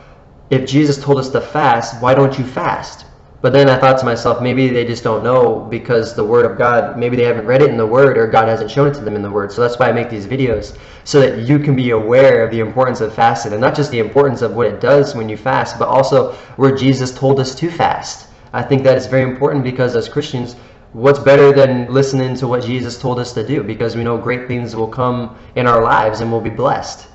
if 0.50 0.68
Jesus 0.68 1.02
told 1.02 1.18
us 1.18 1.28
to 1.30 1.40
fast, 1.40 2.00
why 2.00 2.14
don't 2.14 2.38
you 2.38 2.44
fast? 2.44 3.06
But 3.44 3.52
then 3.52 3.68
I 3.68 3.76
thought 3.76 3.98
to 3.98 4.06
myself, 4.06 4.40
maybe 4.40 4.68
they 4.68 4.86
just 4.86 5.04
don't 5.04 5.22
know 5.22 5.66
because 5.68 6.14
the 6.14 6.24
Word 6.24 6.50
of 6.50 6.56
God, 6.56 6.96
maybe 6.96 7.14
they 7.14 7.24
haven't 7.24 7.44
read 7.44 7.60
it 7.60 7.68
in 7.68 7.76
the 7.76 7.86
Word 7.86 8.16
or 8.16 8.26
God 8.26 8.48
hasn't 8.48 8.70
shown 8.70 8.88
it 8.88 8.94
to 8.94 9.02
them 9.02 9.16
in 9.16 9.20
the 9.20 9.30
Word. 9.30 9.52
So 9.52 9.60
that's 9.60 9.78
why 9.78 9.90
I 9.90 9.92
make 9.92 10.08
these 10.08 10.26
videos, 10.26 10.78
so 11.04 11.20
that 11.20 11.46
you 11.46 11.58
can 11.58 11.76
be 11.76 11.90
aware 11.90 12.42
of 12.42 12.50
the 12.50 12.60
importance 12.60 13.02
of 13.02 13.14
fasting 13.14 13.52
and 13.52 13.60
not 13.60 13.74
just 13.76 13.90
the 13.90 13.98
importance 13.98 14.40
of 14.40 14.54
what 14.54 14.66
it 14.66 14.80
does 14.80 15.14
when 15.14 15.28
you 15.28 15.36
fast, 15.36 15.78
but 15.78 15.88
also 15.88 16.32
where 16.56 16.74
Jesus 16.74 17.12
told 17.12 17.38
us 17.38 17.54
to 17.56 17.70
fast. 17.70 18.28
I 18.54 18.62
think 18.62 18.82
that 18.84 18.96
is 18.96 19.06
very 19.06 19.30
important 19.30 19.62
because 19.62 19.94
as 19.94 20.08
Christians, 20.08 20.56
what's 20.94 21.18
better 21.18 21.52
than 21.52 21.92
listening 21.92 22.34
to 22.36 22.48
what 22.48 22.62
Jesus 22.62 22.98
told 22.98 23.18
us 23.18 23.34
to 23.34 23.46
do 23.46 23.62
because 23.62 23.94
we 23.94 24.04
know 24.04 24.16
great 24.16 24.48
things 24.48 24.74
will 24.74 24.88
come 24.88 25.36
in 25.54 25.66
our 25.66 25.82
lives 25.82 26.22
and 26.22 26.32
we'll 26.32 26.40
be 26.40 26.48
blessed. 26.48 27.08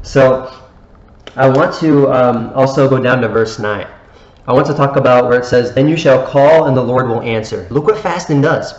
So 0.00 0.58
I 1.36 1.50
want 1.50 1.74
to 1.80 2.10
um, 2.10 2.50
also 2.54 2.88
go 2.88 2.98
down 2.98 3.20
to 3.20 3.28
verse 3.28 3.58
9. 3.58 3.86
I 4.48 4.52
want 4.52 4.66
to 4.66 4.74
talk 4.74 4.96
about 4.96 5.28
where 5.28 5.40
it 5.40 5.44
says, 5.44 5.74
Then 5.74 5.88
you 5.88 5.96
shall 5.96 6.26
call 6.26 6.66
and 6.66 6.76
the 6.76 6.82
Lord 6.82 7.08
will 7.08 7.22
answer. 7.22 7.66
Look 7.70 7.86
what 7.86 7.98
fasting 7.98 8.40
does. 8.40 8.74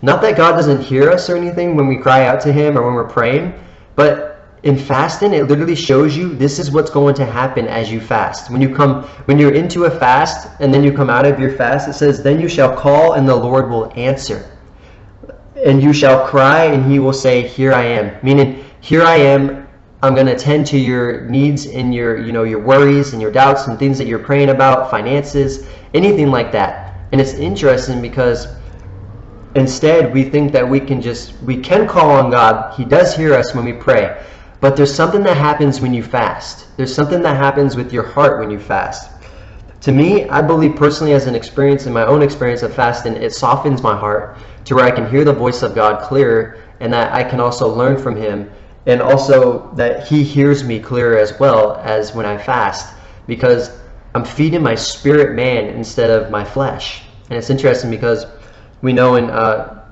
Not 0.00 0.22
that 0.22 0.36
God 0.36 0.52
doesn't 0.52 0.82
hear 0.82 1.10
us 1.10 1.28
or 1.28 1.36
anything 1.36 1.74
when 1.74 1.88
we 1.88 1.96
cry 1.96 2.26
out 2.26 2.40
to 2.42 2.52
Him 2.52 2.78
or 2.78 2.84
when 2.84 2.94
we're 2.94 3.08
praying, 3.08 3.52
but 3.96 4.28
in 4.62 4.76
fasting 4.76 5.34
it 5.34 5.44
literally 5.44 5.74
shows 5.74 6.16
you 6.16 6.34
this 6.34 6.58
is 6.58 6.70
what's 6.70 6.90
going 6.90 7.14
to 7.14 7.24
happen 7.24 7.68
as 7.68 7.92
you 7.92 8.00
fast 8.00 8.50
when 8.50 8.60
you 8.60 8.74
come 8.74 9.04
when 9.26 9.38
you're 9.38 9.54
into 9.54 9.84
a 9.84 9.90
fast 9.90 10.48
and 10.60 10.74
then 10.74 10.82
you 10.82 10.92
come 10.92 11.08
out 11.08 11.24
of 11.24 11.38
your 11.38 11.52
fast 11.52 11.88
it 11.88 11.92
says 11.92 12.22
then 12.22 12.40
you 12.40 12.48
shall 12.48 12.74
call 12.74 13.12
and 13.12 13.28
the 13.28 13.34
lord 13.34 13.70
will 13.70 13.92
answer 13.94 14.50
and 15.64 15.80
you 15.80 15.92
shall 15.92 16.26
cry 16.26 16.64
and 16.64 16.90
he 16.90 16.98
will 16.98 17.12
say 17.12 17.46
here 17.46 17.72
i 17.72 17.84
am 17.84 18.12
meaning 18.24 18.64
here 18.80 19.02
i 19.02 19.14
am 19.14 19.67
I'm 20.00 20.14
going 20.14 20.26
to 20.26 20.36
tend 20.36 20.64
to 20.68 20.78
your 20.78 21.22
needs 21.22 21.66
and 21.66 21.92
your, 21.92 22.18
you 22.18 22.30
know, 22.30 22.44
your 22.44 22.60
worries 22.60 23.14
and 23.14 23.20
your 23.20 23.32
doubts 23.32 23.66
and 23.66 23.76
things 23.76 23.98
that 23.98 24.06
you're 24.06 24.20
praying 24.20 24.50
about, 24.50 24.92
finances, 24.92 25.66
anything 25.92 26.30
like 26.30 26.52
that. 26.52 26.94
And 27.10 27.20
it's 27.20 27.34
interesting 27.34 28.00
because 28.00 28.46
instead 29.56 30.12
we 30.14 30.22
think 30.22 30.52
that 30.52 30.68
we 30.68 30.78
can 30.78 31.02
just 31.02 31.34
we 31.42 31.56
can 31.56 31.88
call 31.88 32.10
on 32.10 32.30
God. 32.30 32.74
He 32.74 32.84
does 32.84 33.16
hear 33.16 33.34
us 33.34 33.54
when 33.54 33.64
we 33.64 33.72
pray. 33.72 34.24
But 34.60 34.76
there's 34.76 34.94
something 34.94 35.22
that 35.24 35.36
happens 35.36 35.80
when 35.80 35.92
you 35.92 36.04
fast. 36.04 36.76
There's 36.76 36.94
something 36.94 37.22
that 37.22 37.36
happens 37.36 37.74
with 37.74 37.92
your 37.92 38.04
heart 38.04 38.38
when 38.38 38.50
you 38.50 38.58
fast. 38.60 39.10
To 39.80 39.92
me, 39.92 40.28
I 40.28 40.42
believe 40.42 40.76
personally 40.76 41.12
as 41.12 41.26
an 41.26 41.34
experience 41.34 41.86
in 41.86 41.92
my 41.92 42.04
own 42.04 42.22
experience 42.22 42.62
of 42.62 42.74
fasting, 42.74 43.14
it 43.14 43.32
softens 43.32 43.82
my 43.82 43.96
heart 43.96 44.38
to 44.64 44.76
where 44.76 44.84
I 44.84 44.90
can 44.90 45.08
hear 45.10 45.24
the 45.24 45.32
voice 45.32 45.62
of 45.62 45.74
God 45.74 46.02
clearer 46.02 46.58
and 46.80 46.92
that 46.92 47.12
I 47.12 47.24
can 47.24 47.40
also 47.40 47.68
learn 47.68 48.00
from 48.00 48.16
him 48.16 48.50
and 48.86 49.02
also 49.02 49.72
that 49.74 50.06
he 50.06 50.22
hears 50.22 50.64
me 50.64 50.80
clearer 50.80 51.18
as 51.18 51.38
well 51.38 51.76
as 51.76 52.14
when 52.14 52.26
I 52.26 52.38
fast 52.38 52.94
because 53.26 53.70
I'm 54.14 54.24
feeding 54.24 54.62
my 54.62 54.74
spirit 54.74 55.34
man 55.34 55.66
instead 55.66 56.10
of 56.10 56.30
my 56.30 56.44
flesh. 56.44 57.02
And 57.28 57.38
it's 57.38 57.50
interesting 57.50 57.90
because 57.90 58.26
we 58.80 58.92
know 58.92 59.16
in 59.16 59.30
uh, 59.30 59.84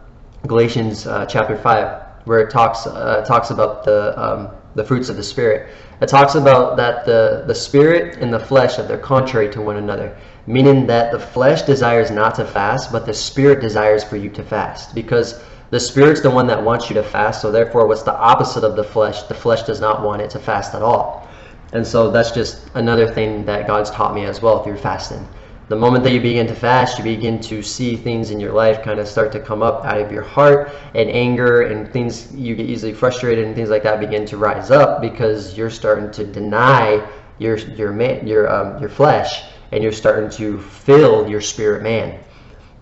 Galatians 0.47 1.07
uh, 1.07 1.27
chapter 1.27 1.57
5 1.57 2.07
where 2.27 2.41
it 2.41 2.51
talks 2.51 2.87
uh, 2.87 3.25
talks 3.27 3.51
about 3.51 3.85
the 3.85 4.21
um, 4.21 4.51
the 4.75 4.85
fruits 4.85 5.09
of 5.09 5.17
the 5.17 5.23
spirit. 5.23 5.73
It 6.01 6.09
talks 6.09 6.35
about 6.35 6.77
that 6.77 7.07
the 7.07 7.45
the 7.47 7.55
spirit 7.55 8.19
and 8.19 8.33
the 8.33 8.41
flesh 8.41 8.77
that 8.77 8.89
they're 8.89 8.99
contrary 8.99 9.49
to 9.51 9.61
one 9.61 9.77
another, 9.77 10.17
meaning 10.47 10.87
that 10.89 11.13
the 11.13 11.19
flesh 11.19 11.63
desires 11.63 12.11
not 12.11 12.35
to 12.35 12.45
fast, 12.45 12.93
but 12.93 13.07
the 13.07 13.15
spirit 13.15 13.61
desires 13.61 14.05
for 14.05 14.17
you 14.17 14.29
to 14.31 14.43
fast 14.43 14.95
because 14.95 15.43
the 15.71 15.81
spirit's 15.81 16.21
the 16.21 16.31
one 16.31 16.47
that 16.47 16.63
wants 16.63 16.89
you 16.89 16.95
to 16.95 17.03
fast. 17.03 17.43
So 17.43 17.51
therefore, 17.51 17.87
what's 17.87 18.03
the 18.03 18.17
opposite 18.17 18.65
of 18.65 18.77
the 18.77 18.85
flesh? 18.85 19.23
The 19.25 19.35
flesh 19.35 19.63
does 19.63 19.81
not 19.81 20.03
want 20.03 20.23
it 20.23 20.31
to 20.31 20.39
fast 20.39 20.75
at 20.75 20.83
all. 20.83 21.29
And 21.73 21.87
so 21.87 22.11
that's 22.11 22.31
just 22.31 22.71
another 22.75 23.13
thing 23.13 23.45
that 23.47 23.67
God's 23.67 23.91
taught 23.91 24.15
me 24.15 24.25
as 24.25 24.41
well 24.41 24.63
through 24.63 24.79
fasting 24.79 25.27
the 25.69 25.77
moment 25.77 26.05
that 26.05 26.13
you 26.13 26.21
begin 26.21 26.47
to 26.47 26.55
fast, 26.55 26.97
you 26.97 27.05
begin 27.05 27.41
to 27.41 27.61
see 27.61 27.97
things 27.97 28.31
in 28.31 28.39
your 28.39 28.53
life 28.53 28.83
kind 28.83 29.01
of 29.01 29.09
start 29.09 29.33
to 29.33 29.41
come 29.41 29.63
up 29.63 29.85
out 29.85 30.01
of 30.01 30.13
your 30.13 30.23
heart, 30.23 30.71
and 30.95 31.11
anger 31.11 31.63
and 31.63 31.93
things 31.93 32.33
you 32.33 32.55
get 32.55 32.67
easily 32.67 32.93
frustrated 32.93 33.45
and 33.45 33.55
things 33.57 33.69
like 33.69 33.83
that 33.83 33.99
begin 33.99 34.25
to 34.27 34.37
rise 34.37 34.71
up 34.71 35.01
because 35.01 35.59
you're 35.59 35.71
starting 35.71 36.11
to 36.13 36.25
deny 36.25 37.05
your 37.39 37.57
your 37.57 37.93
man 37.93 38.27
your 38.27 38.49
um, 38.49 38.81
your 38.81 38.89
flesh, 38.89 39.43
and 39.73 39.83
you're 39.83 39.93
starting 39.93 40.31
to 40.31 40.61
fill 40.61 41.29
your 41.29 41.41
spirit 41.41 41.83
man, 41.83 42.19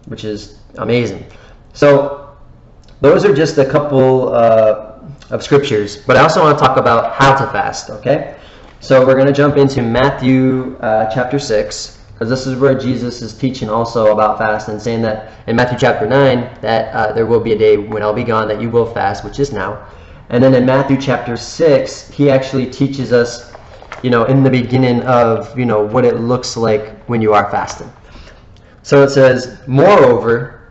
which 0.05 0.25
is 0.25 0.59
amazing. 0.77 1.25
So 1.73 2.24
those 3.01 3.25
are 3.25 3.35
just 3.35 3.59
a 3.59 3.65
couple 3.65 4.35
uh, 4.35 4.99
of 5.31 5.43
scriptures, 5.43 5.97
but 5.97 6.17
I 6.17 6.23
also 6.23 6.43
want 6.43 6.59
to 6.59 6.65
talk 6.65 6.77
about 6.77 7.15
how 7.15 7.35
to 7.35 7.51
fast. 7.53 7.91
Okay, 7.91 8.37
so 8.81 9.07
we're 9.07 9.15
going 9.15 9.27
to 9.27 9.33
jump 9.33 9.57
into 9.57 9.83
Matthew 9.83 10.77
uh, 10.81 11.11
chapter 11.13 11.39
six 11.39 11.95
because 12.15 12.29
this 12.29 12.47
is 12.47 12.59
where 12.59 12.79
Jesus 12.79 13.23
is 13.23 13.37
teaching 13.37 13.69
also 13.69 14.13
about 14.13 14.39
fasting, 14.39 14.79
saying 14.79 15.03
that 15.03 15.33
in 15.49 15.57
Matthew 15.57 15.77
chapter 15.79 16.07
9 16.07 16.59
that 16.61 16.95
uh, 16.95 17.13
there 17.13 17.27
will 17.27 17.41
be 17.41 17.53
a 17.53 17.59
day 17.59 17.77
when 17.77 18.03
I'll 18.03 18.15
be 18.15 18.23
gone 18.23 18.47
that 18.49 18.63
you 18.63 18.71
will 18.71 18.87
fast, 18.87 19.25
which 19.25 19.41
is 19.41 19.53
now. 19.53 19.85
And 20.29 20.43
then 20.43 20.55
in 20.55 20.65
Matthew 20.65 20.97
chapter 20.97 21.37
6, 21.37 22.11
he 22.11 22.31
actually 22.31 22.71
teaches 22.71 23.13
us, 23.13 23.53
you 24.05 24.11
know, 24.11 24.25
in 24.27 24.45
the 24.45 24.51
beginning 24.51 25.03
of, 25.03 25.59
you 25.59 25.67
know, 25.67 25.85
what 25.85 26.05
it 26.05 26.21
looks 26.21 26.57
like 26.57 27.05
when 27.07 27.21
you 27.21 27.35
are 27.35 27.51
fasting. 27.51 27.93
So 28.83 29.03
it 29.03 29.11
says, 29.11 29.59
moreover, 29.67 30.64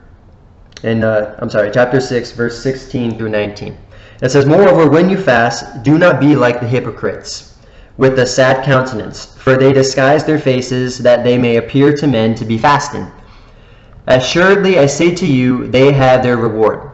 in, 0.83 1.03
uh, 1.03 1.35
I'm 1.39 1.49
sorry, 1.49 1.71
chapter 1.71 1.99
6, 1.99 2.31
verse 2.31 2.61
16 2.61 3.17
through 3.17 3.29
19. 3.29 3.77
It 4.21 4.29
says, 4.29 4.45
Moreover, 4.45 4.89
when 4.89 5.09
you 5.09 5.17
fast, 5.17 5.83
do 5.83 5.97
not 5.97 6.19
be 6.19 6.35
like 6.35 6.59
the 6.59 6.67
hypocrites 6.67 7.57
with 7.97 8.19
a 8.19 8.25
sad 8.25 8.65
countenance, 8.65 9.35
for 9.37 9.57
they 9.57 9.71
disguise 9.71 10.23
their 10.23 10.39
faces 10.39 10.97
that 10.99 11.23
they 11.23 11.37
may 11.37 11.57
appear 11.57 11.95
to 11.95 12.07
men 12.07 12.35
to 12.35 12.45
be 12.45 12.57
fasting. 12.57 13.11
Assuredly, 14.07 14.79
I 14.79 14.85
say 14.85 15.13
to 15.15 15.25
you, 15.25 15.67
they 15.67 15.91
have 15.93 16.23
their 16.23 16.37
reward. 16.37 16.91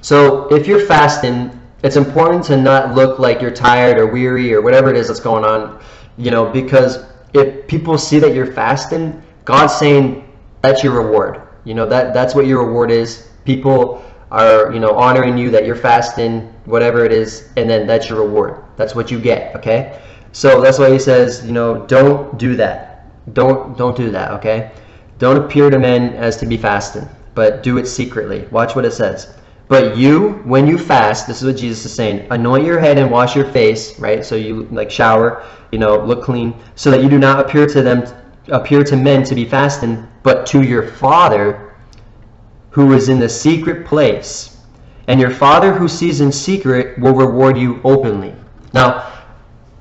So 0.00 0.52
if 0.52 0.66
you're 0.66 0.86
fasting, 0.86 1.58
it's 1.82 1.96
important 1.96 2.44
to 2.44 2.56
not 2.56 2.94
look 2.94 3.18
like 3.18 3.40
you're 3.40 3.50
tired 3.50 3.98
or 3.98 4.06
weary 4.06 4.52
or 4.54 4.60
whatever 4.60 4.90
it 4.90 4.96
is 4.96 5.08
that's 5.08 5.20
going 5.20 5.44
on, 5.44 5.82
you 6.16 6.30
know, 6.30 6.50
because 6.50 7.04
if 7.32 7.66
people 7.66 7.98
see 7.98 8.18
that 8.18 8.34
you're 8.34 8.52
fasting, 8.52 9.22
God's 9.44 9.74
saying 9.74 10.28
that's 10.60 10.84
your 10.84 11.02
reward. 11.02 11.42
You 11.64 11.74
know, 11.74 11.86
that 11.86 12.12
that's 12.12 12.34
what 12.34 12.46
your 12.46 12.64
reward 12.66 12.90
is. 12.90 13.28
People 13.44 14.04
are, 14.30 14.72
you 14.72 14.80
know, 14.80 14.92
honoring 14.92 15.36
you 15.36 15.50
that 15.50 15.66
you're 15.66 15.76
fasting, 15.76 16.52
whatever 16.64 17.04
it 17.04 17.12
is, 17.12 17.50
and 17.56 17.68
then 17.68 17.86
that's 17.86 18.08
your 18.08 18.24
reward. 18.24 18.62
That's 18.76 18.94
what 18.94 19.10
you 19.10 19.20
get, 19.20 19.54
okay? 19.56 20.00
So 20.32 20.60
that's 20.60 20.78
why 20.78 20.90
he 20.90 20.98
says, 20.98 21.44
you 21.44 21.52
know, 21.52 21.86
don't 21.86 22.38
do 22.38 22.56
that. 22.56 23.06
Don't 23.34 23.76
don't 23.76 23.96
do 23.96 24.10
that, 24.10 24.30
okay? 24.32 24.72
Don't 25.18 25.36
appear 25.36 25.70
to 25.70 25.78
men 25.78 26.14
as 26.14 26.36
to 26.38 26.46
be 26.46 26.56
fasting, 26.56 27.08
but 27.34 27.62
do 27.62 27.78
it 27.78 27.86
secretly. 27.86 28.48
Watch 28.50 28.74
what 28.74 28.84
it 28.84 28.92
says. 28.92 29.34
But 29.68 29.96
you, 29.96 30.40
when 30.44 30.66
you 30.66 30.76
fast, 30.76 31.26
this 31.26 31.40
is 31.40 31.46
what 31.46 31.56
Jesus 31.56 31.84
is 31.84 31.94
saying, 31.94 32.26
anoint 32.30 32.64
your 32.64 32.80
head 32.80 32.98
and 32.98 33.10
wash 33.10 33.36
your 33.36 33.46
face, 33.46 33.98
right? 33.98 34.24
So 34.24 34.34
you 34.34 34.64
like 34.72 34.90
shower, 34.90 35.44
you 35.70 35.78
know, 35.78 36.04
look 36.04 36.24
clean, 36.24 36.54
so 36.74 36.90
that 36.90 37.02
you 37.02 37.08
do 37.08 37.18
not 37.18 37.40
appear 37.40 37.66
to 37.66 37.82
them 37.82 38.04
appear 38.48 38.82
to 38.82 38.96
men 38.96 39.22
to 39.24 39.34
be 39.34 39.44
fasting, 39.44 40.06
but 40.22 40.46
to 40.46 40.62
your 40.62 40.88
Father 40.88 41.71
who 42.72 42.92
is 42.92 43.08
in 43.08 43.20
the 43.20 43.28
secret 43.28 43.86
place. 43.86 44.58
And 45.06 45.20
your 45.20 45.30
Father 45.30 45.72
who 45.72 45.88
sees 45.88 46.20
in 46.20 46.32
secret 46.32 46.98
will 46.98 47.14
reward 47.14 47.56
you 47.56 47.80
openly. 47.84 48.34
Now, 48.72 49.12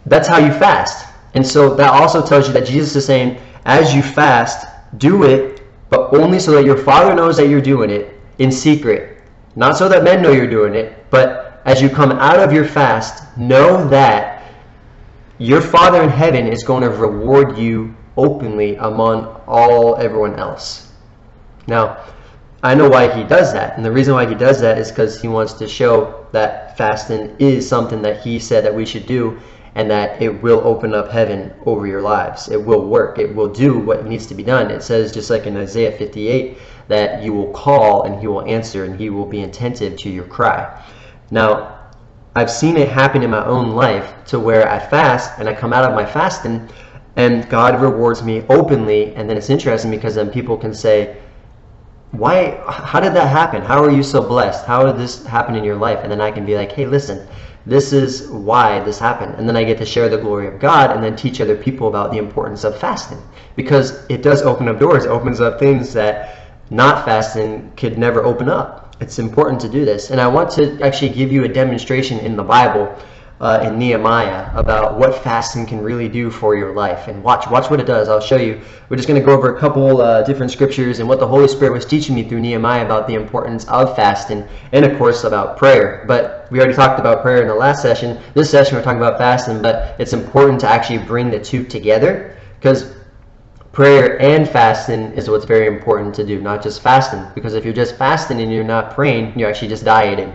that's 0.05 0.27
how 0.27 0.37
you 0.37 0.51
fast. 0.51 1.07
And 1.33 1.45
so 1.45 1.73
that 1.75 1.93
also 1.93 2.25
tells 2.25 2.47
you 2.47 2.53
that 2.53 2.65
Jesus 2.65 2.95
is 2.95 3.05
saying, 3.05 3.39
as 3.65 3.93
you 3.93 4.01
fast, 4.01 4.67
do 4.97 5.23
it, 5.23 5.63
but 5.89 6.13
only 6.13 6.39
so 6.39 6.51
that 6.51 6.65
your 6.65 6.77
Father 6.77 7.15
knows 7.15 7.37
that 7.37 7.47
you're 7.47 7.61
doing 7.61 7.89
it 7.89 8.19
in 8.39 8.51
secret. 8.51 9.19
Not 9.55 9.77
so 9.77 9.87
that 9.87 10.03
men 10.03 10.21
know 10.21 10.31
you're 10.31 10.47
doing 10.47 10.75
it, 10.75 11.09
but 11.09 11.61
as 11.65 11.81
you 11.81 11.89
come 11.89 12.11
out 12.11 12.39
of 12.39 12.51
your 12.51 12.65
fast, 12.65 13.37
know 13.37 13.87
that 13.89 14.51
your 15.37 15.61
Father 15.61 16.01
in 16.01 16.09
heaven 16.09 16.47
is 16.47 16.63
going 16.63 16.83
to 16.83 16.89
reward 16.89 17.57
you 17.57 17.95
openly 18.17 18.75
among 18.75 19.25
all 19.47 19.95
everyone 19.95 20.37
else. 20.37 20.91
Now, 21.67 22.03
I 22.63 22.75
know 22.75 22.87
why 22.87 23.11
he 23.15 23.23
does 23.23 23.53
that. 23.53 23.75
And 23.75 23.83
the 23.83 23.91
reason 23.91 24.13
why 24.13 24.27
he 24.27 24.35
does 24.35 24.61
that 24.61 24.77
is 24.77 24.89
because 24.89 25.19
he 25.19 25.27
wants 25.27 25.53
to 25.53 25.67
show 25.67 26.27
that 26.31 26.77
fasting 26.77 27.35
is 27.39 27.67
something 27.67 28.03
that 28.03 28.21
he 28.21 28.37
said 28.37 28.63
that 28.65 28.75
we 28.75 28.85
should 28.85 29.07
do 29.07 29.39
and 29.73 29.89
that 29.89 30.21
it 30.21 30.43
will 30.43 30.59
open 30.63 30.93
up 30.93 31.09
heaven 31.09 31.53
over 31.65 31.87
your 31.87 32.01
lives. 32.01 32.49
It 32.49 32.63
will 32.63 32.85
work. 32.85 33.17
It 33.17 33.33
will 33.33 33.47
do 33.47 33.79
what 33.79 34.05
needs 34.05 34.27
to 34.27 34.35
be 34.35 34.43
done. 34.43 34.69
It 34.69 34.83
says, 34.83 35.11
just 35.11 35.29
like 35.29 35.47
in 35.47 35.57
Isaiah 35.57 35.97
58, 35.97 36.57
that 36.87 37.23
you 37.23 37.33
will 37.33 37.51
call 37.51 38.03
and 38.03 38.19
he 38.19 38.27
will 38.27 38.45
answer 38.45 38.83
and 38.83 38.99
he 38.99 39.09
will 39.09 39.25
be 39.25 39.41
attentive 39.43 39.97
to 39.97 40.09
your 40.09 40.25
cry. 40.25 40.83
Now, 41.31 41.79
I've 42.35 42.51
seen 42.51 42.77
it 42.77 42.89
happen 42.89 43.23
in 43.23 43.31
my 43.31 43.45
own 43.45 43.71
life 43.71 44.13
to 44.27 44.39
where 44.39 44.69
I 44.69 44.77
fast 44.77 45.39
and 45.39 45.49
I 45.49 45.53
come 45.53 45.73
out 45.73 45.89
of 45.89 45.95
my 45.95 46.05
fasting 46.05 46.69
and 47.15 47.49
God 47.49 47.81
rewards 47.81 48.23
me 48.23 48.43
openly. 48.49 49.15
And 49.15 49.29
then 49.29 49.37
it's 49.37 49.49
interesting 49.49 49.89
because 49.89 50.15
then 50.15 50.29
people 50.29 50.57
can 50.57 50.73
say, 50.73 51.17
why, 52.11 52.61
how 52.67 52.99
did 52.99 53.13
that 53.13 53.29
happen? 53.29 53.61
How 53.61 53.83
are 53.83 53.91
you 53.91 54.03
so 54.03 54.21
blessed? 54.21 54.65
How 54.65 54.85
did 54.85 54.97
this 54.97 55.25
happen 55.25 55.55
in 55.55 55.63
your 55.63 55.77
life? 55.77 55.99
And 56.03 56.11
then 56.11 56.19
I 56.19 56.31
can 56.31 56.45
be 56.45 56.55
like, 56.55 56.71
hey, 56.71 56.85
listen, 56.85 57.25
this 57.65 57.93
is 57.93 58.27
why 58.27 58.79
this 58.81 58.99
happened. 58.99 59.35
And 59.35 59.47
then 59.47 59.55
I 59.55 59.63
get 59.63 59.77
to 59.77 59.85
share 59.85 60.09
the 60.09 60.17
glory 60.17 60.47
of 60.47 60.59
God 60.59 60.91
and 60.91 61.03
then 61.03 61.15
teach 61.15 61.39
other 61.39 61.55
people 61.55 61.87
about 61.87 62.11
the 62.11 62.17
importance 62.17 62.63
of 62.63 62.77
fasting 62.77 63.21
because 63.55 64.05
it 64.09 64.23
does 64.23 64.41
open 64.41 64.67
up 64.67 64.79
doors. 64.79 65.05
It 65.05 65.09
opens 65.09 65.39
up 65.39 65.59
things 65.59 65.93
that 65.93 66.53
not 66.69 67.05
fasting 67.05 67.71
could 67.77 67.97
never 67.97 68.23
open 68.23 68.49
up. 68.49 68.95
It's 68.99 69.17
important 69.17 69.61
to 69.61 69.69
do 69.69 69.85
this. 69.85 70.11
And 70.11 70.19
I 70.19 70.27
want 70.27 70.51
to 70.51 70.81
actually 70.81 71.09
give 71.09 71.31
you 71.31 71.43
a 71.45 71.47
demonstration 71.47 72.19
in 72.19 72.35
the 72.35 72.43
Bible 72.43 72.93
uh, 73.41 73.59
in 73.63 73.79
Nehemiah 73.79 74.51
about 74.53 74.99
what 74.99 75.23
fasting 75.23 75.65
can 75.65 75.81
really 75.81 76.07
do 76.07 76.29
for 76.29 76.55
your 76.55 76.75
life. 76.75 77.07
And 77.07 77.23
watch, 77.23 77.49
watch 77.49 77.71
what 77.71 77.79
it 77.79 77.87
does. 77.87 78.07
I'll 78.07 78.21
show 78.21 78.37
you. 78.37 78.61
We're 78.87 78.97
just 78.97 79.07
going 79.07 79.19
to 79.19 79.25
go 79.25 79.33
over 79.33 79.55
a 79.55 79.59
couple 79.59 79.99
uh, 79.99 80.21
different 80.21 80.51
scriptures 80.51 80.99
and 80.99 81.09
what 81.09 81.19
the 81.19 81.27
Holy 81.27 81.47
Spirit 81.47 81.73
was 81.73 81.83
teaching 81.83 82.13
me 82.13 82.23
through 82.23 82.39
Nehemiah 82.39 82.85
about 82.85 83.07
the 83.07 83.15
importance 83.15 83.65
of 83.65 83.95
fasting 83.95 84.47
and, 84.73 84.85
of 84.85 84.95
course, 84.99 85.23
about 85.23 85.57
prayer. 85.57 86.05
But 86.07 86.47
we 86.51 86.59
already 86.59 86.75
talked 86.75 86.99
about 86.99 87.23
prayer 87.23 87.41
in 87.41 87.47
the 87.47 87.55
last 87.55 87.81
session. 87.81 88.21
This 88.35 88.51
session, 88.51 88.77
we're 88.77 88.83
talking 88.83 88.99
about 88.99 89.17
fasting, 89.17 89.59
but 89.59 89.99
it's 89.99 90.13
important 90.13 90.59
to 90.59 90.67
actually 90.67 90.99
bring 90.99 91.31
the 91.31 91.39
two 91.39 91.65
together 91.65 92.37
because 92.59 92.93
prayer 93.71 94.21
and 94.21 94.47
fasting 94.47 95.13
is 95.13 95.31
what's 95.31 95.45
very 95.45 95.65
important 95.65 96.13
to 96.13 96.23
do, 96.23 96.39
not 96.41 96.61
just 96.61 96.81
fasting. 96.81 97.25
Because 97.33 97.55
if 97.55 97.65
you're 97.65 97.73
just 97.73 97.95
fasting 97.95 98.39
and 98.39 98.53
you're 98.53 98.63
not 98.63 98.93
praying, 98.93 99.37
you're 99.39 99.49
actually 99.49 99.69
just 99.69 99.83
dieting. 99.83 100.31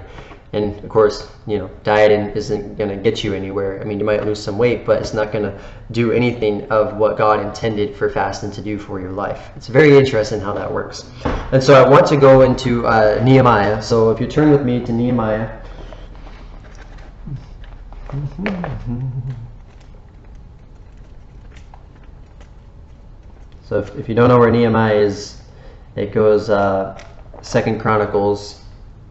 And 0.56 0.82
of 0.82 0.88
course, 0.88 1.28
you 1.46 1.58
know, 1.58 1.70
dieting 1.84 2.30
isn't 2.30 2.78
going 2.78 2.88
to 2.88 2.96
get 2.96 3.22
you 3.22 3.34
anywhere. 3.34 3.78
I 3.78 3.84
mean, 3.84 4.00
you 4.00 4.06
might 4.06 4.25
lose 4.25 4.42
some 4.42 4.56
weight, 4.56 4.86
but 4.86 5.02
it's 5.02 5.12
not 5.12 5.30
going 5.30 5.44
to 5.44 5.60
do 5.90 6.12
anything 6.12 6.66
of 6.70 6.96
what 6.96 7.18
God 7.18 7.44
intended 7.44 7.94
for 7.94 8.08
fasting 8.08 8.50
to 8.52 8.62
do 8.62 8.78
for 8.78 8.98
your 8.98 9.12
life. 9.12 9.50
It's 9.54 9.66
very 9.66 9.98
interesting 9.98 10.40
how 10.40 10.54
that 10.54 10.72
works. 10.72 11.10
And 11.52 11.62
so 11.62 11.75
I 11.75 11.86
want 11.86 12.06
to 12.06 12.16
go 12.16 12.40
into 12.40 12.86
uh, 12.86 13.20
Nehemiah. 13.22 13.82
So 13.82 14.10
if 14.10 14.18
you 14.18 14.26
turn 14.26 14.50
with 14.50 14.64
me 14.64 14.82
to 14.82 14.92
Nehemiah. 14.92 15.60
So 23.62 23.78
if, 23.80 23.94
if 23.96 24.08
you 24.08 24.14
don't 24.14 24.30
know 24.30 24.38
where 24.38 24.50
Nehemiah 24.50 24.94
is, 24.94 25.38
it 25.96 26.14
goes 26.14 26.48
uh, 26.48 26.98
Second 27.42 27.78
Chronicles, 27.78 28.62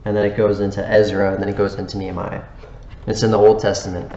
and 0.06 0.16
then 0.16 0.26
it 0.26 0.38
goes 0.38 0.60
into 0.60 0.88
Ezra, 0.88 1.34
and 1.34 1.42
then 1.42 1.50
it 1.50 1.58
goes 1.58 1.76
into 1.76 1.98
Nehemiah. 1.98 2.44
It's 3.08 3.24
in 3.24 3.32
the 3.32 3.38
Old 3.38 3.60
Testament. 3.60 4.12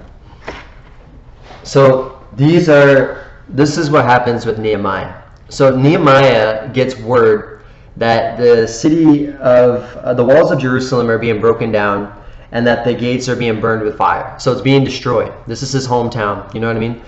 So 1.62 2.22
these 2.36 2.68
are 2.68 3.26
this 3.48 3.78
is 3.78 3.90
what 3.90 4.04
happens 4.04 4.46
with 4.46 4.58
Nehemiah. 4.58 5.22
So 5.48 5.74
Nehemiah 5.74 6.68
gets 6.72 6.98
word 6.98 7.62
that 7.96 8.38
the 8.38 8.68
city 8.68 9.32
of 9.32 9.96
uh, 9.96 10.14
the 10.14 10.24
walls 10.24 10.50
of 10.50 10.60
Jerusalem 10.60 11.10
are 11.10 11.18
being 11.18 11.40
broken 11.40 11.72
down 11.72 12.14
and 12.52 12.66
that 12.66 12.84
the 12.84 12.94
gates 12.94 13.28
are 13.28 13.36
being 13.36 13.60
burned 13.60 13.82
with 13.82 13.96
fire. 13.96 14.38
So 14.38 14.52
it's 14.52 14.60
being 14.60 14.84
destroyed. 14.84 15.32
This 15.46 15.62
is 15.62 15.72
his 15.72 15.86
hometown. 15.86 16.52
You 16.54 16.60
know 16.60 16.68
what 16.68 16.76
I 16.76 16.80
mean? 16.80 17.02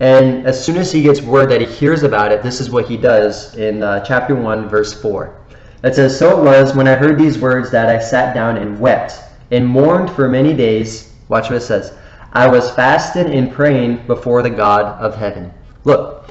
And 0.00 0.46
as 0.46 0.64
soon 0.64 0.76
as 0.76 0.90
he 0.90 1.02
gets 1.02 1.20
word 1.20 1.50
that 1.50 1.60
he 1.60 1.66
hears 1.66 2.02
about 2.02 2.32
it, 2.32 2.42
this 2.42 2.60
is 2.60 2.70
what 2.70 2.88
he 2.88 2.96
does 2.96 3.54
in 3.56 3.82
uh, 3.82 4.02
chapter 4.04 4.34
1, 4.34 4.68
verse 4.68 4.94
4. 5.00 5.39
It 5.82 5.94
says, 5.94 6.18
So 6.18 6.38
it 6.38 6.44
was 6.44 6.74
when 6.74 6.86
I 6.86 6.94
heard 6.94 7.18
these 7.18 7.38
words 7.38 7.70
that 7.70 7.88
I 7.88 7.98
sat 7.98 8.34
down 8.34 8.58
and 8.58 8.78
wept 8.78 9.18
and 9.50 9.66
mourned 9.66 10.10
for 10.10 10.28
many 10.28 10.52
days. 10.52 11.12
Watch 11.28 11.44
what 11.44 11.56
it 11.56 11.62
says. 11.62 11.94
I 12.32 12.48
was 12.48 12.70
fasting 12.70 13.32
and 13.32 13.50
praying 13.50 14.06
before 14.06 14.42
the 14.42 14.50
God 14.50 15.00
of 15.00 15.16
heaven. 15.16 15.52
Look, 15.84 16.30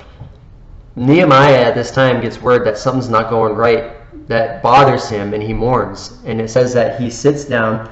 Nehemiah 0.96 1.64
at 1.64 1.76
this 1.76 1.92
time 1.92 2.22
gets 2.22 2.42
word 2.42 2.66
that 2.66 2.78
something's 2.78 3.10
not 3.10 3.30
going 3.30 3.54
right, 3.54 3.94
that 4.28 4.62
bothers 4.62 5.10
him, 5.10 5.34
and 5.34 5.42
he 5.42 5.54
mourns. 5.54 6.20
And 6.26 6.40
it 6.40 6.50
says 6.50 6.74
that 6.74 7.02
he 7.02 7.10
sits 7.10 7.46
down 7.46 7.92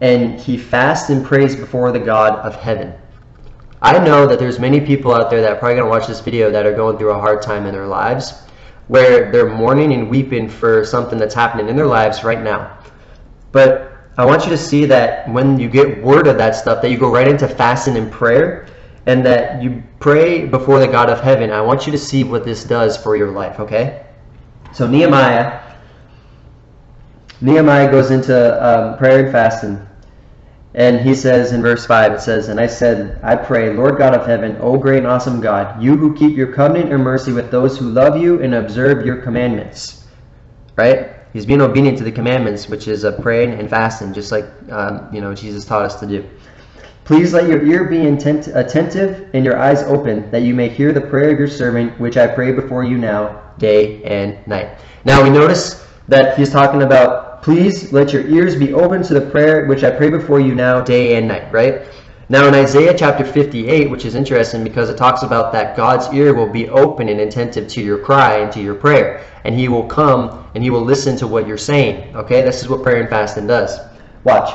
and 0.00 0.38
he 0.40 0.56
fasts 0.56 1.10
and 1.10 1.24
prays 1.24 1.56
before 1.56 1.92
the 1.92 1.98
God 1.98 2.38
of 2.40 2.54
heaven. 2.56 2.94
I 3.82 3.98
know 3.98 4.26
that 4.26 4.38
there's 4.38 4.60
many 4.60 4.80
people 4.80 5.12
out 5.12 5.30
there 5.30 5.40
that 5.40 5.52
are 5.52 5.56
probably 5.56 5.76
going 5.76 5.86
to 5.86 5.90
watch 5.90 6.06
this 6.06 6.20
video 6.20 6.50
that 6.52 6.66
are 6.66 6.74
going 6.74 6.98
through 6.98 7.10
a 7.10 7.20
hard 7.20 7.42
time 7.42 7.66
in 7.66 7.72
their 7.72 7.86
lives 7.86 8.34
where 8.92 9.32
they're 9.32 9.48
mourning 9.48 9.94
and 9.94 10.10
weeping 10.10 10.50
for 10.50 10.84
something 10.84 11.18
that's 11.18 11.34
happening 11.34 11.70
in 11.70 11.74
their 11.74 11.86
lives 11.86 12.24
right 12.24 12.42
now. 12.42 12.76
But 13.50 13.90
I 14.18 14.26
want 14.26 14.44
you 14.44 14.50
to 14.50 14.58
see 14.58 14.84
that 14.84 15.26
when 15.30 15.58
you 15.58 15.70
get 15.70 16.02
word 16.02 16.26
of 16.26 16.36
that 16.36 16.54
stuff, 16.54 16.82
that 16.82 16.90
you 16.90 16.98
go 16.98 17.10
right 17.10 17.26
into 17.26 17.48
fasting 17.48 17.96
and 17.96 18.12
prayer 18.12 18.66
and 19.06 19.24
that 19.24 19.62
you 19.62 19.82
pray 19.98 20.46
before 20.46 20.78
the 20.78 20.86
God 20.86 21.08
of 21.08 21.20
heaven. 21.22 21.50
I 21.50 21.62
want 21.62 21.86
you 21.86 21.92
to 21.92 21.96
see 21.96 22.22
what 22.22 22.44
this 22.44 22.64
does 22.64 22.98
for 22.98 23.16
your 23.16 23.30
life, 23.30 23.60
okay? 23.60 24.04
So 24.74 24.86
Nehemiah, 24.86 25.58
Nehemiah 27.40 27.90
goes 27.90 28.10
into 28.10 28.36
um, 28.62 28.98
prayer 28.98 29.24
and 29.24 29.32
fasting. 29.32 29.88
And 30.74 31.00
he 31.00 31.14
says 31.14 31.52
in 31.52 31.60
verse 31.60 31.84
5, 31.84 32.12
it 32.12 32.20
says, 32.20 32.48
And 32.48 32.58
I 32.58 32.66
said, 32.66 33.20
I 33.22 33.36
pray, 33.36 33.74
Lord 33.74 33.98
God 33.98 34.14
of 34.14 34.26
heaven, 34.26 34.56
O 34.60 34.78
great 34.78 34.98
and 34.98 35.06
awesome 35.06 35.40
God, 35.40 35.82
you 35.82 35.96
who 35.96 36.14
keep 36.14 36.36
your 36.36 36.52
covenant 36.52 36.92
and 36.92 37.04
mercy 37.04 37.32
with 37.32 37.50
those 37.50 37.76
who 37.76 37.90
love 37.90 38.16
you 38.16 38.42
and 38.42 38.54
observe 38.54 39.04
your 39.04 39.16
commandments. 39.16 40.06
Right? 40.76 41.10
He's 41.32 41.46
being 41.46 41.60
obedient 41.60 41.98
to 41.98 42.04
the 42.04 42.12
commandments, 42.12 42.68
which 42.68 42.88
is 42.88 43.04
a 43.04 43.12
praying 43.12 43.52
and 43.52 43.68
fasting, 43.68 44.12
just 44.12 44.32
like 44.32 44.44
um, 44.70 45.08
you 45.12 45.20
know 45.20 45.34
Jesus 45.34 45.64
taught 45.64 45.84
us 45.84 45.98
to 46.00 46.06
do. 46.06 46.28
Please 47.04 47.32
let 47.32 47.48
your 47.48 47.62
ear 47.64 47.84
be 47.84 48.06
intent, 48.06 48.48
attentive 48.48 49.28
and 49.34 49.44
your 49.44 49.58
eyes 49.58 49.82
open, 49.82 50.30
that 50.30 50.42
you 50.42 50.54
may 50.54 50.68
hear 50.68 50.92
the 50.92 51.00
prayer 51.00 51.30
of 51.30 51.38
your 51.38 51.48
servant, 51.48 51.98
which 51.98 52.16
I 52.16 52.26
pray 52.26 52.52
before 52.52 52.84
you 52.84 52.96
now, 52.96 53.42
day 53.58 54.02
and 54.04 54.46
night. 54.46 54.78
Now 55.04 55.22
we 55.22 55.30
notice 55.30 55.86
that 56.08 56.38
he's 56.38 56.50
talking 56.50 56.82
about, 56.82 57.31
please 57.42 57.92
let 57.92 58.12
your 58.12 58.24
ears 58.28 58.54
be 58.54 58.72
open 58.72 59.02
to 59.02 59.14
the 59.14 59.20
prayer 59.20 59.66
which 59.66 59.82
I 59.82 59.90
pray 59.90 60.08
before 60.08 60.38
you 60.38 60.54
now, 60.54 60.80
day 60.80 61.16
and 61.16 61.26
night, 61.26 61.52
right? 61.52 61.82
Now 62.28 62.46
in 62.46 62.54
Isaiah 62.54 62.96
chapter 62.96 63.24
58, 63.24 63.90
which 63.90 64.04
is 64.04 64.14
interesting 64.14 64.62
because 64.62 64.88
it 64.88 64.96
talks 64.96 65.24
about 65.24 65.52
that 65.52 65.76
God's 65.76 66.06
ear 66.14 66.34
will 66.34 66.48
be 66.48 66.68
open 66.68 67.08
and 67.08 67.20
attentive 67.20 67.66
to 67.68 67.82
your 67.82 67.98
cry 67.98 68.38
and 68.38 68.52
to 68.52 68.62
your 68.62 68.76
prayer, 68.76 69.24
and 69.44 69.56
he 69.56 69.68
will 69.68 69.82
come 69.82 70.48
and 70.54 70.62
he 70.62 70.70
will 70.70 70.84
listen 70.84 71.16
to 71.16 71.26
what 71.26 71.48
you're 71.48 71.58
saying. 71.58 72.14
Okay, 72.14 72.42
this 72.42 72.62
is 72.62 72.68
what 72.68 72.84
prayer 72.84 73.00
and 73.00 73.10
fasting 73.10 73.48
does. 73.48 73.76
Watch. 74.22 74.54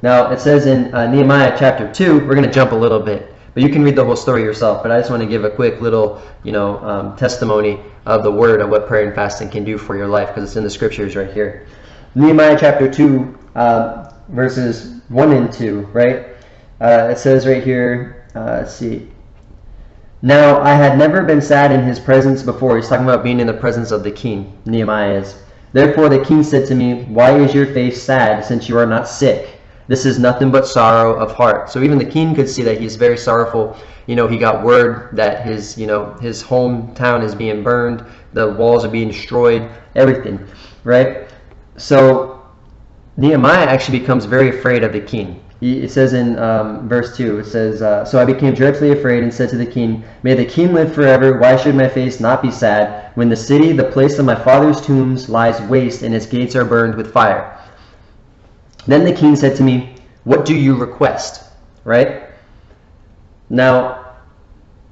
Now, 0.00 0.32
it 0.32 0.40
says 0.40 0.64
in 0.64 0.92
uh, 0.94 1.06
Nehemiah 1.06 1.54
chapter 1.58 1.92
2, 1.92 2.26
we're 2.26 2.34
going 2.34 2.42
to 2.42 2.50
jump 2.50 2.72
a 2.72 2.76
little 2.76 3.00
bit, 3.00 3.34
but 3.52 3.62
you 3.62 3.68
can 3.68 3.84
read 3.84 3.96
the 3.96 4.04
whole 4.04 4.16
story 4.16 4.42
yourself. 4.42 4.82
But 4.82 4.92
I 4.92 4.98
just 4.98 5.10
want 5.10 5.22
to 5.22 5.28
give 5.28 5.44
a 5.44 5.50
quick 5.50 5.82
little, 5.82 6.22
you 6.42 6.52
know, 6.52 6.78
um, 6.78 7.16
testimony 7.16 7.80
of 8.06 8.22
the 8.22 8.32
word 8.32 8.62
of 8.62 8.70
what 8.70 8.88
prayer 8.88 9.06
and 9.06 9.14
fasting 9.14 9.50
can 9.50 9.62
do 9.62 9.76
for 9.76 9.94
your 9.94 10.08
life 10.08 10.28
because 10.28 10.44
it's 10.44 10.56
in 10.56 10.64
the 10.64 10.70
scriptures 10.70 11.14
right 11.14 11.30
here. 11.30 11.66
Nehemiah 12.14 12.58
chapter 12.60 12.92
2, 12.92 13.38
uh, 13.54 14.12
verses 14.28 15.00
1 15.08 15.32
and 15.32 15.50
2, 15.50 15.80
right? 15.94 16.26
Uh, 16.78 17.08
it 17.10 17.16
says 17.16 17.46
right 17.46 17.64
here, 17.64 18.26
uh, 18.34 18.58
let's 18.60 18.74
see. 18.74 19.08
Now, 20.20 20.60
I 20.60 20.74
had 20.74 20.98
never 20.98 21.22
been 21.22 21.40
sad 21.40 21.72
in 21.72 21.82
his 21.82 21.98
presence 21.98 22.42
before. 22.42 22.76
He's 22.76 22.88
talking 22.88 23.06
about 23.06 23.24
being 23.24 23.40
in 23.40 23.46
the 23.46 23.54
presence 23.54 23.92
of 23.92 24.04
the 24.04 24.10
king, 24.10 24.52
Nehemiah 24.66 25.20
is. 25.20 25.42
Therefore 25.72 26.10
the 26.10 26.22
king 26.22 26.42
said 26.42 26.68
to 26.68 26.74
me, 26.74 27.04
Why 27.04 27.38
is 27.38 27.54
your 27.54 27.64
face 27.66 28.02
sad, 28.02 28.44
since 28.44 28.68
you 28.68 28.76
are 28.76 28.84
not 28.84 29.08
sick? 29.08 29.58
This 29.88 30.04
is 30.04 30.18
nothing 30.18 30.50
but 30.50 30.66
sorrow 30.66 31.18
of 31.18 31.32
heart. 31.32 31.70
So 31.70 31.82
even 31.82 31.96
the 31.96 32.04
king 32.04 32.34
could 32.34 32.48
see 32.48 32.62
that 32.62 32.78
he's 32.78 32.96
very 32.96 33.16
sorrowful. 33.16 33.74
You 34.06 34.16
know, 34.16 34.28
he 34.28 34.36
got 34.36 34.62
word 34.62 35.16
that 35.16 35.46
his, 35.46 35.78
you 35.78 35.86
know, 35.86 36.12
his 36.20 36.42
hometown 36.42 37.22
is 37.22 37.34
being 37.34 37.62
burned, 37.62 38.04
the 38.34 38.52
walls 38.52 38.84
are 38.84 38.90
being 38.90 39.08
destroyed, 39.08 39.70
everything, 39.94 40.46
right? 40.84 41.31
So 41.76 42.42
Nehemiah 43.16 43.66
actually 43.66 44.00
becomes 44.00 44.24
very 44.24 44.48
afraid 44.48 44.84
of 44.84 44.92
the 44.92 45.00
king. 45.00 45.42
It 45.60 45.92
says 45.92 46.12
in 46.12 46.36
um, 46.40 46.88
verse 46.88 47.16
2, 47.16 47.38
it 47.38 47.44
says, 47.44 47.82
uh, 47.82 48.04
So 48.04 48.20
I 48.20 48.24
became 48.24 48.52
dreadfully 48.52 48.90
afraid 48.90 49.22
and 49.22 49.32
said 49.32 49.48
to 49.50 49.56
the 49.56 49.66
king, 49.66 50.02
May 50.24 50.34
the 50.34 50.44
king 50.44 50.72
live 50.72 50.92
forever. 50.92 51.38
Why 51.38 51.56
should 51.56 51.76
my 51.76 51.88
face 51.88 52.18
not 52.18 52.42
be 52.42 52.50
sad 52.50 53.12
when 53.14 53.28
the 53.28 53.36
city, 53.36 53.70
the 53.70 53.84
place 53.84 54.18
of 54.18 54.24
my 54.24 54.34
father's 54.34 54.80
tombs, 54.80 55.28
lies 55.28 55.60
waste 55.62 56.02
and 56.02 56.14
its 56.14 56.26
gates 56.26 56.56
are 56.56 56.64
burned 56.64 56.96
with 56.96 57.12
fire? 57.12 57.60
Then 58.86 59.04
the 59.04 59.12
king 59.12 59.36
said 59.36 59.54
to 59.56 59.62
me, 59.62 59.94
What 60.24 60.44
do 60.44 60.56
you 60.56 60.74
request? 60.74 61.44
Right? 61.84 62.24
Now, 63.48 64.16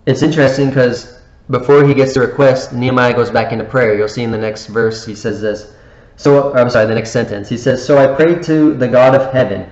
it's 0.07 0.23
interesting 0.23 0.69
because 0.69 1.19
before 1.49 1.85
he 1.85 1.95
gets 1.95 2.15
the 2.15 2.21
request, 2.21 2.73
Nehemiah 2.73 3.15
goes 3.15 3.31
back 3.31 3.53
into 3.53 3.65
prayer. 3.65 3.97
You'll 3.97 4.07
see 4.07 4.23
in 4.23 4.31
the 4.31 4.39
next 4.39 4.67
verse, 4.67 5.05
he 5.05 5.17
says 5.17 5.41
this. 5.41 5.73
So, 6.21 6.53
I'm 6.53 6.69
sorry, 6.69 6.85
the 6.85 6.95
next 6.95 7.13
sentence. 7.13 7.49
He 7.49 7.57
says, 7.57 7.83
So 7.83 7.97
I 7.97 8.15
prayed 8.15 8.43
to 8.43 8.75
the 8.75 8.87
God 8.87 9.15
of 9.15 9.33
heaven. 9.33 9.71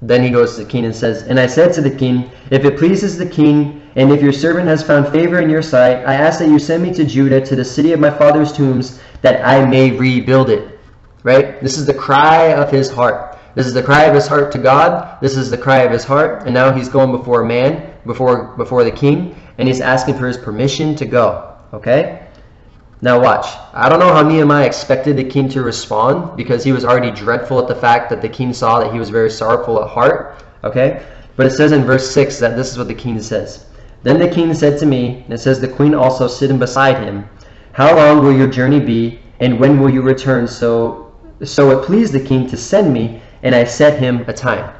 Then 0.00 0.22
he 0.22 0.30
goes 0.30 0.56
to 0.56 0.64
the 0.64 0.70
king 0.70 0.86
and 0.86 0.96
says, 0.96 1.24
And 1.24 1.38
I 1.38 1.46
said 1.46 1.74
to 1.74 1.82
the 1.82 1.90
king, 1.90 2.30
If 2.50 2.64
it 2.64 2.78
pleases 2.78 3.18
the 3.18 3.28
king, 3.28 3.82
and 3.94 4.10
if 4.10 4.22
your 4.22 4.32
servant 4.32 4.66
has 4.66 4.82
found 4.82 5.08
favor 5.08 5.40
in 5.40 5.50
your 5.50 5.60
sight, 5.60 5.98
I 6.06 6.14
ask 6.14 6.38
that 6.38 6.48
you 6.48 6.58
send 6.58 6.82
me 6.82 6.94
to 6.94 7.04
Judah, 7.04 7.44
to 7.44 7.54
the 7.54 7.66
city 7.66 7.92
of 7.92 8.00
my 8.00 8.08
father's 8.08 8.50
tombs, 8.50 8.98
that 9.20 9.46
I 9.46 9.62
may 9.66 9.90
rebuild 9.90 10.48
it. 10.48 10.80
Right? 11.22 11.60
This 11.62 11.76
is 11.76 11.84
the 11.84 11.92
cry 11.92 12.54
of 12.54 12.70
his 12.70 12.90
heart. 12.90 13.38
This 13.54 13.66
is 13.66 13.74
the 13.74 13.82
cry 13.82 14.04
of 14.04 14.14
his 14.14 14.26
heart 14.26 14.50
to 14.52 14.58
God. 14.58 15.20
This 15.20 15.36
is 15.36 15.50
the 15.50 15.58
cry 15.58 15.80
of 15.80 15.92
his 15.92 16.04
heart. 16.04 16.44
And 16.46 16.54
now 16.54 16.72
he's 16.72 16.88
going 16.88 17.12
before 17.12 17.42
a 17.42 17.46
man, 17.46 17.92
before, 18.06 18.56
before 18.56 18.84
the 18.84 18.90
king, 18.90 19.36
and 19.58 19.68
he's 19.68 19.82
asking 19.82 20.16
for 20.16 20.28
his 20.28 20.38
permission 20.38 20.96
to 20.96 21.04
go. 21.04 21.54
Okay? 21.74 22.26
Now 23.00 23.20
watch. 23.20 23.46
I 23.74 23.88
don't 23.88 24.00
know 24.00 24.12
how 24.12 24.22
Nehemiah 24.22 24.66
expected 24.66 25.16
the 25.16 25.24
king 25.24 25.48
to 25.50 25.62
respond 25.62 26.36
because 26.36 26.64
he 26.64 26.72
was 26.72 26.84
already 26.84 27.12
dreadful 27.12 27.60
at 27.60 27.68
the 27.68 27.74
fact 27.74 28.10
that 28.10 28.20
the 28.20 28.28
king 28.28 28.52
saw 28.52 28.80
that 28.80 28.92
he 28.92 28.98
was 28.98 29.10
very 29.10 29.30
sorrowful 29.30 29.82
at 29.82 29.88
heart. 29.88 30.42
Okay? 30.64 31.06
But 31.36 31.46
it 31.46 31.52
says 31.52 31.70
in 31.70 31.84
verse 31.84 32.10
6 32.10 32.40
that 32.40 32.56
this 32.56 32.72
is 32.72 32.78
what 32.78 32.88
the 32.88 32.94
king 32.94 33.20
says. 33.20 33.66
Then 34.02 34.18
the 34.18 34.28
king 34.28 34.52
said 34.54 34.78
to 34.80 34.86
me, 34.86 35.22
and 35.24 35.32
it 35.32 35.38
says 35.38 35.60
the 35.60 35.68
queen 35.68 35.94
also 35.94 36.26
sitting 36.26 36.58
beside 36.58 37.02
him, 37.02 37.28
How 37.72 37.94
long 37.94 38.24
will 38.24 38.36
your 38.36 38.48
journey 38.48 38.80
be, 38.80 39.20
and 39.38 39.60
when 39.60 39.78
will 39.78 39.90
you 39.90 40.02
return? 40.02 40.48
So, 40.48 41.14
so 41.44 41.70
it 41.70 41.86
pleased 41.86 42.12
the 42.12 42.20
king 42.20 42.48
to 42.48 42.56
send 42.56 42.92
me, 42.92 43.22
and 43.44 43.54
I 43.54 43.62
set 43.64 44.00
him 44.00 44.24
a 44.26 44.32
time. 44.32 44.74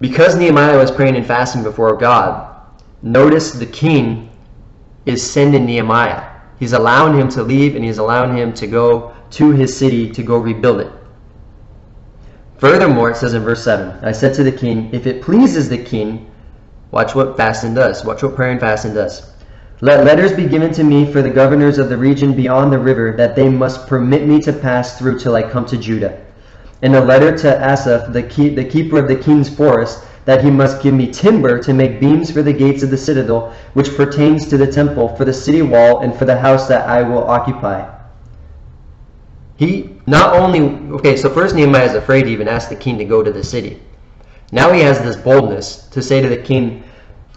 Because 0.00 0.36
Nehemiah 0.36 0.76
was 0.76 0.90
praying 0.90 1.16
and 1.16 1.26
fasting 1.26 1.62
before 1.62 1.96
God, 1.96 2.54
notice 3.02 3.52
the 3.52 3.66
king 3.66 4.30
is 5.06 5.28
sending 5.28 5.64
Nehemiah. 5.64 6.27
He's 6.58 6.72
allowing 6.72 7.18
him 7.18 7.28
to 7.30 7.42
leave 7.42 7.76
and 7.76 7.84
he's 7.84 7.98
allowing 7.98 8.36
him 8.36 8.52
to 8.54 8.66
go 8.66 9.14
to 9.30 9.50
his 9.52 9.76
city 9.76 10.10
to 10.10 10.22
go 10.22 10.38
rebuild 10.38 10.80
it. 10.80 10.92
Furthermore, 12.58 13.10
it 13.10 13.16
says 13.16 13.34
in 13.34 13.42
verse 13.42 13.62
7, 13.62 14.04
I 14.04 14.10
said 14.10 14.34
to 14.34 14.42
the 14.42 14.50
king, 14.50 14.90
If 14.92 15.06
it 15.06 15.22
pleases 15.22 15.68
the 15.68 15.78
king, 15.78 16.28
watch 16.90 17.14
what 17.14 17.36
fasting 17.36 17.74
does. 17.74 18.04
Watch 18.04 18.22
what 18.22 18.34
prayer 18.34 18.50
and 18.50 18.58
fasting 18.58 18.94
does. 18.94 19.30
Let 19.80 20.04
letters 20.04 20.32
be 20.32 20.46
given 20.46 20.72
to 20.72 20.82
me 20.82 21.10
for 21.10 21.22
the 21.22 21.30
governors 21.30 21.78
of 21.78 21.88
the 21.88 21.96
region 21.96 22.34
beyond 22.34 22.72
the 22.72 22.80
river, 22.80 23.14
that 23.16 23.36
they 23.36 23.48
must 23.48 23.86
permit 23.86 24.26
me 24.26 24.40
to 24.40 24.52
pass 24.52 24.98
through 24.98 25.20
till 25.20 25.36
I 25.36 25.48
come 25.48 25.66
to 25.66 25.76
Judah. 25.76 26.20
And 26.82 26.96
a 26.96 27.04
letter 27.04 27.36
to 27.38 27.64
Asaph, 27.64 28.12
the, 28.12 28.24
keep, 28.24 28.56
the 28.56 28.64
keeper 28.64 28.98
of 28.98 29.06
the 29.06 29.14
king's 29.14 29.48
forest, 29.48 30.04
that 30.28 30.44
he 30.44 30.50
must 30.50 30.82
give 30.82 30.92
me 30.92 31.10
timber 31.10 31.58
to 31.58 31.72
make 31.72 31.98
beams 31.98 32.30
for 32.30 32.42
the 32.42 32.52
gates 32.52 32.82
of 32.82 32.90
the 32.90 32.98
citadel, 32.98 33.50
which 33.72 33.96
pertains 33.96 34.46
to 34.46 34.58
the 34.58 34.70
temple, 34.70 35.16
for 35.16 35.24
the 35.24 35.32
city 35.32 35.62
wall, 35.62 36.00
and 36.00 36.14
for 36.14 36.26
the 36.26 36.38
house 36.38 36.68
that 36.68 36.86
I 36.86 37.00
will 37.00 37.26
occupy. 37.26 37.88
He 39.56 39.96
not 40.06 40.36
only, 40.36 40.60
okay, 40.96 41.16
so 41.16 41.30
first 41.30 41.54
Nehemiah 41.54 41.86
is 41.86 41.94
afraid 41.94 42.24
to 42.24 42.28
even 42.28 42.46
ask 42.46 42.68
the 42.68 42.76
king 42.76 42.98
to 42.98 43.06
go 43.06 43.22
to 43.22 43.32
the 43.32 43.42
city. 43.42 43.80
Now 44.52 44.70
he 44.70 44.80
has 44.80 45.00
this 45.00 45.16
boldness 45.16 45.86
to 45.86 46.02
say 46.02 46.20
to 46.20 46.28
the 46.28 46.36
king, 46.36 46.84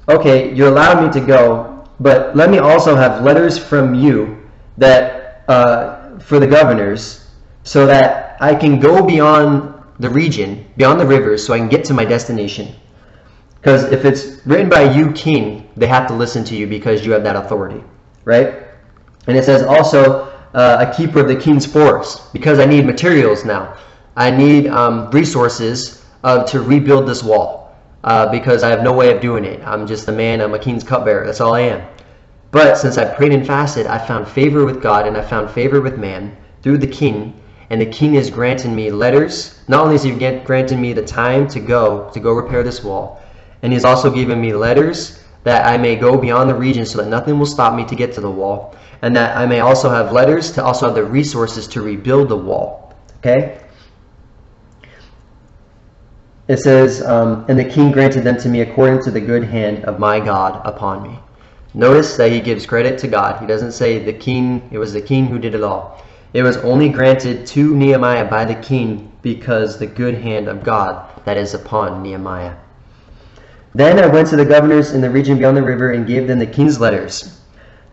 okay, 0.09 0.53
you 0.53 0.67
allowed 0.67 1.01
me 1.01 1.13
to 1.17 1.25
go, 1.25 1.87
but 2.01 2.35
let 2.35 2.49
me 2.49 2.57
also 2.57 2.93
have 2.93 3.23
letters 3.23 3.57
from 3.57 3.95
you 3.95 4.37
that 4.77 5.45
uh, 5.47 6.19
for 6.19 6.41
the 6.41 6.47
governors 6.47 7.25
so 7.63 7.85
that 7.85 8.35
I 8.41 8.53
can 8.53 8.81
go 8.81 9.01
beyond 9.01 9.80
the 10.01 10.09
region, 10.09 10.65
beyond 10.77 10.99
the 10.99 11.05
rivers, 11.05 11.45
so 11.45 11.53
I 11.53 11.59
can 11.59 11.69
get 11.69 11.85
to 11.85 11.93
my 11.93 12.03
destination. 12.03 12.75
Because 13.55 13.83
if 13.85 14.03
it's 14.03 14.45
written 14.47 14.69
by 14.69 14.91
you, 14.91 15.11
king, 15.11 15.69
they 15.77 15.87
have 15.87 16.07
to 16.07 16.13
listen 16.13 16.43
to 16.45 16.55
you 16.55 16.65
because 16.65 17.05
you 17.05 17.11
have 17.11 17.23
that 17.23 17.35
authority, 17.35 17.83
right? 18.25 18.63
And 19.27 19.37
it 19.37 19.45
says 19.45 19.61
also 19.61 20.23
uh, 20.55 20.85
a 20.87 20.97
keeper 20.97 21.19
of 21.19 21.27
the 21.27 21.35
king's 21.35 21.65
forest 21.65 22.33
because 22.33 22.57
I 22.57 22.65
need 22.65 22.85
materials 22.85 23.45
now. 23.45 23.77
I 24.15 24.31
need 24.31 24.67
um, 24.67 25.11
resources 25.11 26.03
uh, 26.23 26.43
to 26.45 26.61
rebuild 26.61 27.07
this 27.07 27.23
wall 27.23 27.75
uh, 28.03 28.31
because 28.31 28.63
I 28.63 28.69
have 28.69 28.81
no 28.81 28.93
way 28.93 29.15
of 29.15 29.21
doing 29.21 29.45
it. 29.45 29.61
I'm 29.65 29.85
just 29.85 30.07
a 30.07 30.11
man. 30.11 30.41
I'm 30.41 30.55
a 30.55 30.59
king's 30.59 30.83
cupbearer. 30.83 31.27
That's 31.27 31.39
all 31.39 31.53
I 31.53 31.61
am. 31.61 31.87
But 32.49 32.75
since 32.79 32.97
I 32.97 33.05
prayed 33.05 33.31
and 33.31 33.45
fasted, 33.45 33.85
I 33.85 33.97
found 33.97 34.27
favor 34.27 34.65
with 34.65 34.81
God 34.81 35.07
and 35.07 35.15
I 35.15 35.21
found 35.21 35.51
favor 35.51 35.79
with 35.79 35.97
man 35.97 36.35
through 36.63 36.79
the 36.79 36.87
king. 36.87 37.39
And 37.71 37.79
the 37.79 37.85
king 37.85 38.15
has 38.15 38.29
granted 38.29 38.69
me 38.71 38.91
letters. 38.91 39.57
Not 39.69 39.85
only 39.85 39.93
has 39.93 40.03
he 40.03 40.11
granted 40.11 40.77
me 40.77 40.91
the 40.91 41.05
time 41.05 41.47
to 41.47 41.59
go 41.61 42.09
to 42.09 42.19
go 42.19 42.33
repair 42.33 42.63
this 42.63 42.83
wall, 42.83 43.23
and 43.61 43.71
he's 43.71 43.85
also 43.85 44.11
given 44.11 44.41
me 44.41 44.53
letters 44.53 45.23
that 45.45 45.65
I 45.65 45.77
may 45.77 45.95
go 45.95 46.17
beyond 46.17 46.49
the 46.49 46.53
region 46.53 46.85
so 46.85 46.97
that 46.97 47.07
nothing 47.07 47.39
will 47.39 47.45
stop 47.45 47.73
me 47.73 47.85
to 47.85 47.95
get 47.95 48.11
to 48.15 48.21
the 48.21 48.29
wall, 48.29 48.75
and 49.01 49.15
that 49.15 49.37
I 49.37 49.45
may 49.45 49.61
also 49.61 49.89
have 49.89 50.11
letters 50.11 50.51
to 50.51 50.63
also 50.65 50.87
have 50.87 50.95
the 50.95 51.05
resources 51.05 51.65
to 51.69 51.81
rebuild 51.81 52.27
the 52.27 52.35
wall. 52.35 52.93
Okay? 53.19 53.61
It 56.49 56.57
says, 56.57 57.01
um, 57.01 57.45
And 57.47 57.57
the 57.57 57.63
king 57.63 57.93
granted 57.93 58.25
them 58.25 58.35
to 58.39 58.49
me 58.49 58.59
according 58.59 59.01
to 59.03 59.11
the 59.11 59.21
good 59.21 59.45
hand 59.45 59.85
of 59.85 59.97
my 59.97 60.19
God 60.19 60.59
upon 60.65 61.03
me. 61.03 61.17
Notice 61.73 62.17
that 62.17 62.33
he 62.33 62.41
gives 62.41 62.65
credit 62.65 62.99
to 62.99 63.07
God. 63.07 63.39
He 63.39 63.47
doesn't 63.47 63.71
say 63.71 63.97
the 63.97 64.11
king, 64.11 64.67
it 64.73 64.77
was 64.77 64.91
the 64.91 65.01
king 65.01 65.27
who 65.27 65.39
did 65.39 65.55
it 65.55 65.63
all. 65.63 66.03
It 66.33 66.43
was 66.43 66.57
only 66.57 66.87
granted 66.89 67.45
to 67.47 67.75
Nehemiah 67.75 68.29
by 68.29 68.45
the 68.45 68.55
king 68.55 69.11
because 69.21 69.77
the 69.77 69.87
good 69.87 70.15
hand 70.15 70.47
of 70.47 70.63
God 70.63 71.09
that 71.25 71.37
is 71.37 71.53
upon 71.53 72.01
Nehemiah. 72.01 72.55
Then 73.75 73.99
I 73.99 74.07
went 74.07 74.29
to 74.29 74.35
the 74.35 74.45
governors 74.45 74.93
in 74.93 75.01
the 75.01 75.09
region 75.09 75.37
beyond 75.37 75.57
the 75.57 75.63
river 75.63 75.91
and 75.91 76.07
gave 76.07 76.27
them 76.27 76.39
the 76.39 76.45
king's 76.45 76.79
letters. 76.79 77.37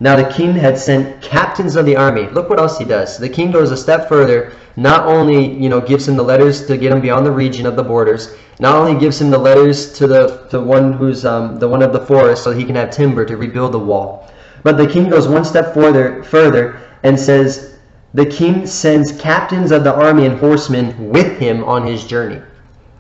Now 0.01 0.15
the 0.15 0.33
king 0.33 0.53
had 0.53 0.79
sent 0.79 1.21
captains 1.21 1.75
of 1.75 1.85
the 1.85 1.97
army. 1.97 2.29
Look 2.29 2.49
what 2.49 2.61
else 2.61 2.79
he 2.79 2.85
does. 2.85 3.19
The 3.19 3.29
king 3.29 3.51
goes 3.51 3.73
a 3.73 3.77
step 3.77 4.09
further. 4.09 4.53
Not 4.77 5.07
only, 5.07 5.55
you 5.55 5.69
know, 5.69 5.81
gives 5.81 6.07
him 6.07 6.17
the 6.17 6.23
letters 6.23 6.67
to 6.67 6.77
get 6.77 6.93
him 6.93 7.01
beyond 7.01 7.27
the 7.27 7.33
region 7.33 7.67
of 7.67 7.75
the 7.75 7.83
borders. 7.83 8.37
Not 8.61 8.77
only 8.77 8.99
gives 8.99 9.21
him 9.21 9.31
the 9.31 9.39
letters 9.39 9.93
to 9.95 10.07
the 10.07 10.47
the 10.51 10.61
one 10.61 10.93
who's 10.93 11.25
um, 11.25 11.59
the 11.59 11.69
one 11.69 11.83
of 11.83 11.93
the 11.93 12.07
forest, 12.07 12.45
so 12.45 12.53
he 12.53 12.65
can 12.65 12.77
have 12.77 12.91
timber 12.91 13.25
to 13.25 13.37
rebuild 13.37 13.73
the 13.73 13.79
wall. 13.79 14.31
But 14.63 14.77
the 14.77 14.87
king 14.87 15.09
goes 15.09 15.27
one 15.27 15.45
step 15.45 15.75
further, 15.75 16.23
further, 16.23 16.81
and 17.03 17.19
says, 17.19 17.78
the 18.15 18.27
king 18.27 18.67
sends 18.67 19.13
captains 19.13 19.71
of 19.71 19.85
the 19.85 19.95
army 19.95 20.25
and 20.27 20.39
horsemen 20.39 21.11
with 21.11 21.39
him 21.39 21.63
on 21.65 21.87
his 21.87 22.05
journey. 22.05 22.41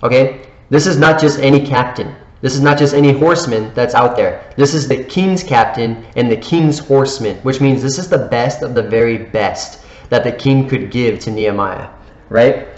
Okay, 0.02 0.46
this 0.70 0.86
is 0.86 0.98
not 0.98 1.20
just 1.20 1.38
any 1.40 1.64
captain. 1.64 2.14
This 2.40 2.54
is 2.54 2.60
not 2.60 2.78
just 2.78 2.94
any 2.94 3.12
horseman 3.12 3.72
that's 3.74 3.94
out 3.94 4.16
there. 4.16 4.52
This 4.56 4.74
is 4.74 4.86
the 4.86 5.02
king's 5.04 5.42
captain 5.42 6.04
and 6.14 6.30
the 6.30 6.36
king's 6.36 6.78
horseman, 6.78 7.36
which 7.38 7.60
means 7.60 7.82
this 7.82 7.98
is 7.98 8.08
the 8.08 8.28
best 8.28 8.62
of 8.62 8.74
the 8.74 8.82
very 8.82 9.18
best 9.18 9.84
that 10.10 10.24
the 10.24 10.32
king 10.32 10.68
could 10.68 10.90
give 10.90 11.18
to 11.20 11.30
Nehemiah, 11.30 11.88
right? 12.28 12.68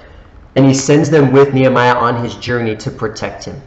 And 0.57 0.64
he 0.64 0.75
sends 0.75 1.11
them 1.11 1.33
with 1.33 1.53
Nehemiah 1.53 1.95
on 1.95 2.23
his 2.23 2.37
journey 2.37 2.75
to 2.77 2.90
protect 2.90 3.45
him. 3.45 3.61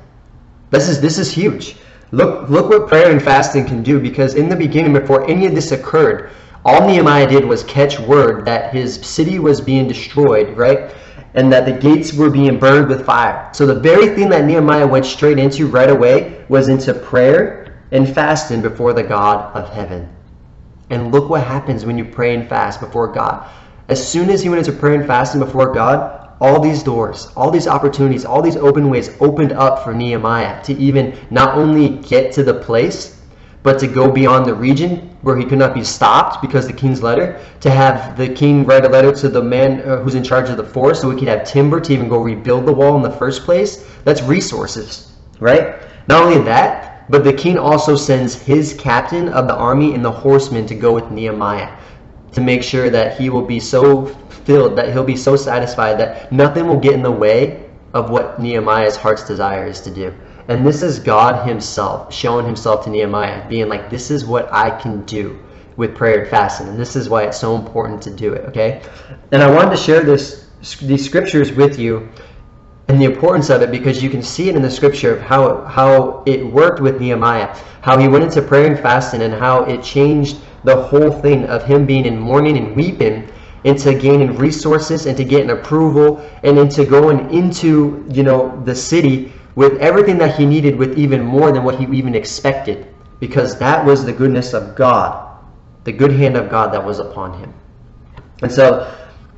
This 0.72 0.90
is 0.90 1.00
this 1.00 1.20
is 1.20 1.32
huge. 1.32 1.76
Look 2.12 2.50
look 2.50 2.70
what 2.70 2.88
prayer 2.88 3.12
and 3.12 3.22
fasting 3.22 3.66
can 3.66 3.84
do 3.84 4.00
because 4.00 4.34
in 4.34 4.50
the 4.50 4.56
beginning 4.56 4.94
before 4.94 5.30
any 5.30 5.46
of 5.46 5.54
this 5.54 5.72
occurred, 5.72 6.32
all 6.66 6.88
Nehemiah 6.88 7.28
did 7.28 7.46
was 7.46 7.64
catch 7.64 8.00
word 8.00 8.46
that 8.46 8.74
his 8.74 8.96
city 8.96 9.40
was 9.40 9.60
being 9.60 9.88
destroyed, 9.88 10.56
right? 10.58 10.94
and 11.36 11.52
that 11.52 11.66
the 11.66 11.72
gates 11.72 12.14
were 12.14 12.30
being 12.30 12.60
burned 12.60 12.88
with 12.88 13.06
fire. 13.06 13.50
So 13.54 13.66
the 13.66 13.80
very 13.80 14.10
thing 14.10 14.30
that 14.30 14.46
Nehemiah 14.46 14.88
went 14.88 15.06
straight 15.06 15.40
into 15.40 15.68
right 15.68 15.90
away 15.90 16.46
was 16.48 16.70
into 16.70 16.94
prayer 16.94 17.84
and 17.92 18.08
fasting 18.08 18.62
before 18.62 18.94
the 18.94 19.04
God 19.04 19.56
of 19.56 19.70
heaven. 19.74 20.10
And 20.90 21.12
look 21.12 21.30
what 21.30 21.44
happens 21.44 21.86
when 21.86 21.98
you 21.98 22.06
pray 22.06 22.36
and 22.36 22.48
fast 22.48 22.80
before 22.80 23.08
God. 23.12 23.50
As 23.90 24.06
soon 24.06 24.30
as 24.30 24.44
he 24.44 24.50
went 24.50 24.66
into 24.66 24.80
prayer 24.80 24.96
and 24.96 25.08
fasting 25.08 25.40
before 25.40 25.74
God, 25.74 26.20
all 26.40 26.60
these 26.60 26.84
doors, 26.84 27.32
all 27.36 27.50
these 27.50 27.68
opportunities, 27.68 28.26
all 28.26 28.42
these 28.42 28.58
open 28.58 28.90
ways 28.90 29.16
opened 29.20 29.54
up 29.54 29.84
for 29.84 29.94
Nehemiah 29.94 30.62
to 30.64 30.74
even 30.74 31.18
not 31.32 31.58
only 31.58 31.90
get 31.90 32.34
to 32.34 32.44
the 32.44 32.54
place, 32.54 33.22
but 33.64 33.80
to 33.80 33.88
go 33.88 34.12
beyond 34.12 34.46
the 34.46 34.54
region 34.54 35.13
where 35.24 35.38
he 35.38 35.46
could 35.46 35.58
not 35.58 35.74
be 35.74 35.84
stopped 35.84 36.42
because 36.42 36.68
the 36.68 36.74
king's 36.74 37.02
letter, 37.02 37.40
to 37.62 37.70
have 37.70 38.16
the 38.18 38.28
king 38.28 38.66
write 38.66 38.86
a 38.86 38.90
letter 38.90 39.12
to 39.12 39.30
the 39.30 39.42
man 39.42 39.82
uh, 39.82 39.98
who's 39.98 40.16
in 40.16 40.24
charge 40.24 40.50
of 40.50 40.58
the 40.58 40.64
forest 40.64 41.02
so 41.02 41.10
we 41.10 41.16
could 41.18 41.28
have 41.28 41.44
timber 41.46 41.80
to 41.80 41.94
even 41.94 42.08
go 42.08 42.22
rebuild 42.22 42.66
the 42.66 42.74
wall 42.74 42.96
in 42.96 43.02
the 43.02 43.18
first 43.18 43.44
place. 43.44 43.86
That's 44.04 44.22
resources, 44.22 45.14
right? 45.40 45.82
Not 46.08 46.24
only 46.24 46.44
that, 46.44 47.10
but 47.10 47.24
the 47.24 47.34
king 47.34 47.58
also 47.58 47.96
sends 47.96 48.36
his 48.36 48.74
captain 48.74 49.30
of 49.30 49.48
the 49.48 49.56
army 49.56 49.94
and 49.96 50.04
the 50.04 50.12
horsemen 50.12 50.66
to 50.68 50.76
go 50.76 50.94
with 50.94 51.10
Nehemiah 51.10 51.72
to 52.34 52.42
make 52.42 52.64
sure 52.64 52.90
that 52.90 53.18
he 53.18 53.30
will 53.30 53.46
be 53.46 53.60
so 53.60 54.08
filled, 54.46 54.76
that 54.76 54.92
he'll 54.92 55.04
be 55.04 55.16
so 55.16 55.36
satisfied 55.36 55.98
that 56.00 56.32
nothing 56.32 56.68
will 56.68 56.80
get 56.80 56.94
in 56.94 57.04
the 57.04 57.12
way 57.12 57.70
of 57.94 58.10
what 58.10 58.40
Nehemiah's 58.40 58.96
heart's 58.96 59.24
desire 59.24 59.68
is 59.68 59.80
to 59.82 59.92
do. 59.92 60.14
And 60.48 60.66
this 60.66 60.84
is 60.84 61.00
God 61.00 61.48
Himself 61.48 62.14
showing 62.14 62.46
Himself 62.46 62.84
to 62.86 62.90
Nehemiah, 62.90 63.48
being 63.48 63.70
like, 63.70 63.90
this 63.90 64.12
is 64.12 64.26
what 64.26 64.52
I 64.54 64.70
can 64.80 65.04
do 65.06 65.40
with 65.78 65.96
prayer 65.96 66.22
and 66.22 66.30
fasting. 66.30 66.68
And 66.68 66.80
this 66.80 66.96
is 66.96 67.10
why 67.10 67.24
it's 67.24 67.40
so 67.40 67.56
important 67.56 68.02
to 68.04 68.12
do 68.12 68.34
it, 68.34 68.46
okay? 68.46 68.82
And 69.32 69.42
I 69.42 69.50
wanted 69.50 69.72
to 69.72 69.78
share 69.78 70.02
this 70.02 70.44
these 70.82 71.04
scriptures 71.04 71.52
with 71.52 71.78
you 71.78 72.10
and 72.88 73.02
the 73.02 73.06
importance 73.06 73.50
of 73.50 73.62
it 73.62 73.70
because 73.70 74.02
you 74.02 74.10
can 74.10 74.22
see 74.22 74.48
it 74.48 74.56
in 74.56 74.62
the 74.62 74.72
scripture 74.72 75.14
of 75.14 75.22
how, 75.22 75.62
how 75.66 76.24
it 76.26 76.46
worked 76.46 76.80
with 76.80 77.02
Nehemiah, 77.02 77.54
how 77.82 77.98
he 77.98 78.08
went 78.08 78.24
into 78.24 78.42
prayer 78.42 78.68
and 78.68 78.80
fasting 78.80 79.22
and 79.24 79.34
how 79.34 79.64
it 79.64 79.84
changed 79.84 80.38
the 80.64 80.76
whole 80.76 81.12
thing 81.12 81.46
of 81.46 81.66
him 81.66 81.86
being 81.86 82.06
in 82.06 82.18
mourning 82.18 82.58
and 82.58 82.76
weeping 82.76 83.30
into 83.64 83.94
gaining 83.94 84.36
resources, 84.36 85.06
and 85.06 85.18
into 85.18 85.30
getting 85.30 85.52
approval, 85.52 86.18
and 86.44 86.58
into 86.58 86.86
going 86.86 87.34
into, 87.34 88.06
you 88.12 88.22
know, 88.22 88.62
the 88.66 88.76
city 88.76 89.32
with 89.56 89.78
everything 89.80 90.18
that 90.18 90.36
he 90.36 90.46
needed 90.46 90.76
with 90.76 90.98
even 90.98 91.24
more 91.24 91.52
than 91.52 91.64
what 91.64 91.80
he 91.80 91.86
even 91.98 92.16
expected 92.16 92.88
because 93.20 93.58
that 93.60 93.86
was 93.86 94.04
the 94.04 94.12
goodness 94.12 94.54
of 94.54 94.76
God, 94.76 95.38
the 95.84 95.92
good 95.92 96.12
hand 96.12 96.36
of 96.36 96.50
God 96.50 96.74
that 96.74 96.84
was 96.84 97.00
upon 97.00 97.40
him. 97.40 97.54
And 98.42 98.52
so 98.52 98.94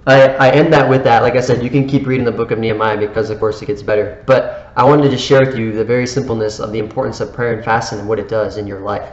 I, 0.07 0.29
I 0.29 0.49
end 0.51 0.71
that 0.73 0.89
with 0.89 1.03
that. 1.03 1.21
Like 1.23 1.35
I 1.35 1.41
said, 1.41 1.63
you 1.63 1.69
can 1.69 1.87
keep 1.87 2.05
reading 2.05 2.25
the 2.25 2.31
book 2.31 2.51
of 2.51 2.59
Nehemiah 2.59 2.97
because, 2.97 3.29
of 3.29 3.39
course, 3.39 3.61
it 3.61 3.65
gets 3.65 3.81
better. 3.81 4.23
But 4.25 4.71
I 4.75 4.83
wanted 4.83 5.09
to 5.09 5.17
share 5.17 5.45
with 5.45 5.57
you 5.57 5.71
the 5.71 5.83
very 5.83 6.07
simpleness 6.07 6.59
of 6.59 6.71
the 6.71 6.79
importance 6.79 7.19
of 7.19 7.33
prayer 7.33 7.53
and 7.53 7.63
fasting 7.63 7.99
and 7.99 8.07
what 8.07 8.19
it 8.19 8.27
does 8.27 8.57
in 8.57 8.67
your 8.67 8.81
life. 8.81 9.09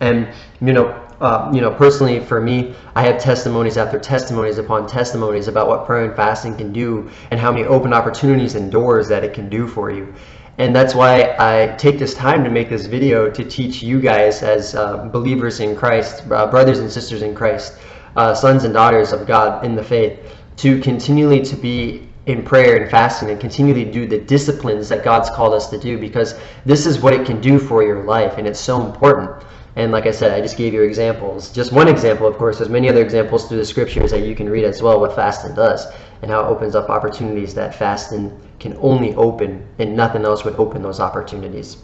And, 0.00 0.28
you 0.60 0.72
know, 0.72 1.00
uh, 1.20 1.50
you 1.54 1.60
know, 1.60 1.70
personally 1.70 2.20
for 2.20 2.40
me, 2.40 2.74
I 2.94 3.02
have 3.02 3.20
testimonies 3.20 3.76
after 3.76 3.98
testimonies 3.98 4.58
upon 4.58 4.86
testimonies 4.86 5.48
about 5.48 5.68
what 5.68 5.86
prayer 5.86 6.04
and 6.04 6.14
fasting 6.14 6.56
can 6.56 6.72
do 6.72 7.10
and 7.30 7.40
how 7.40 7.52
many 7.52 7.64
open 7.64 7.94
opportunities 7.94 8.54
and 8.54 8.70
doors 8.70 9.08
that 9.08 9.24
it 9.24 9.32
can 9.32 9.48
do 9.48 9.66
for 9.66 9.90
you. 9.90 10.12
And 10.58 10.74
that's 10.74 10.94
why 10.94 11.34
I 11.38 11.74
take 11.76 11.98
this 11.98 12.14
time 12.14 12.44
to 12.44 12.50
make 12.50 12.68
this 12.68 12.86
video 12.86 13.28
to 13.28 13.44
teach 13.44 13.82
you 13.82 14.00
guys 14.00 14.42
as 14.42 14.74
uh, 14.76 15.06
believers 15.06 15.58
in 15.58 15.74
Christ, 15.74 16.22
uh, 16.30 16.46
brothers 16.46 16.78
and 16.78 16.90
sisters 16.90 17.22
in 17.22 17.34
Christ, 17.34 17.76
uh, 18.16 18.34
sons 18.34 18.62
and 18.62 18.72
daughters 18.72 19.12
of 19.12 19.26
God 19.26 19.64
in 19.64 19.74
the 19.74 19.82
faith, 19.82 20.20
to 20.58 20.80
continually 20.80 21.42
to 21.42 21.56
be 21.56 22.08
in 22.26 22.44
prayer 22.44 22.80
and 22.80 22.90
fasting 22.90 23.30
and 23.30 23.40
continually 23.40 23.84
do 23.84 24.06
the 24.06 24.18
disciplines 24.18 24.88
that 24.88 25.04
God's 25.04 25.28
called 25.28 25.52
us 25.52 25.68
to 25.70 25.78
do 25.78 25.98
because 25.98 26.38
this 26.64 26.86
is 26.86 27.00
what 27.00 27.12
it 27.12 27.26
can 27.26 27.40
do 27.40 27.58
for 27.58 27.82
your 27.82 28.04
life 28.04 28.38
and 28.38 28.46
it's 28.46 28.60
so 28.60 28.84
important. 28.84 29.44
And 29.76 29.90
like 29.90 30.06
I 30.06 30.12
said, 30.12 30.32
I 30.32 30.40
just 30.40 30.56
gave 30.56 30.72
you 30.72 30.82
examples. 30.82 31.50
Just 31.50 31.72
one 31.72 31.88
example, 31.88 32.28
of 32.28 32.36
course, 32.36 32.58
there's 32.58 32.70
many 32.70 32.88
other 32.88 33.02
examples 33.02 33.48
through 33.48 33.58
the 33.58 33.64
scriptures 33.64 34.12
that 34.12 34.20
you 34.20 34.36
can 34.36 34.48
read 34.48 34.64
as 34.64 34.80
well 34.80 35.00
what 35.00 35.14
fasting 35.16 35.54
does 35.54 35.86
and 36.22 36.30
how 36.30 36.44
it 36.44 36.46
opens 36.46 36.74
up 36.74 36.88
opportunities 36.90 37.54
that 37.54 37.74
fasting 37.74 38.32
can 38.60 38.76
only 38.80 39.14
open 39.16 39.66
and 39.78 39.96
nothing 39.96 40.24
else 40.24 40.44
would 40.44 40.54
open 40.56 40.82
those 40.82 41.00
opportunities. 41.00 41.78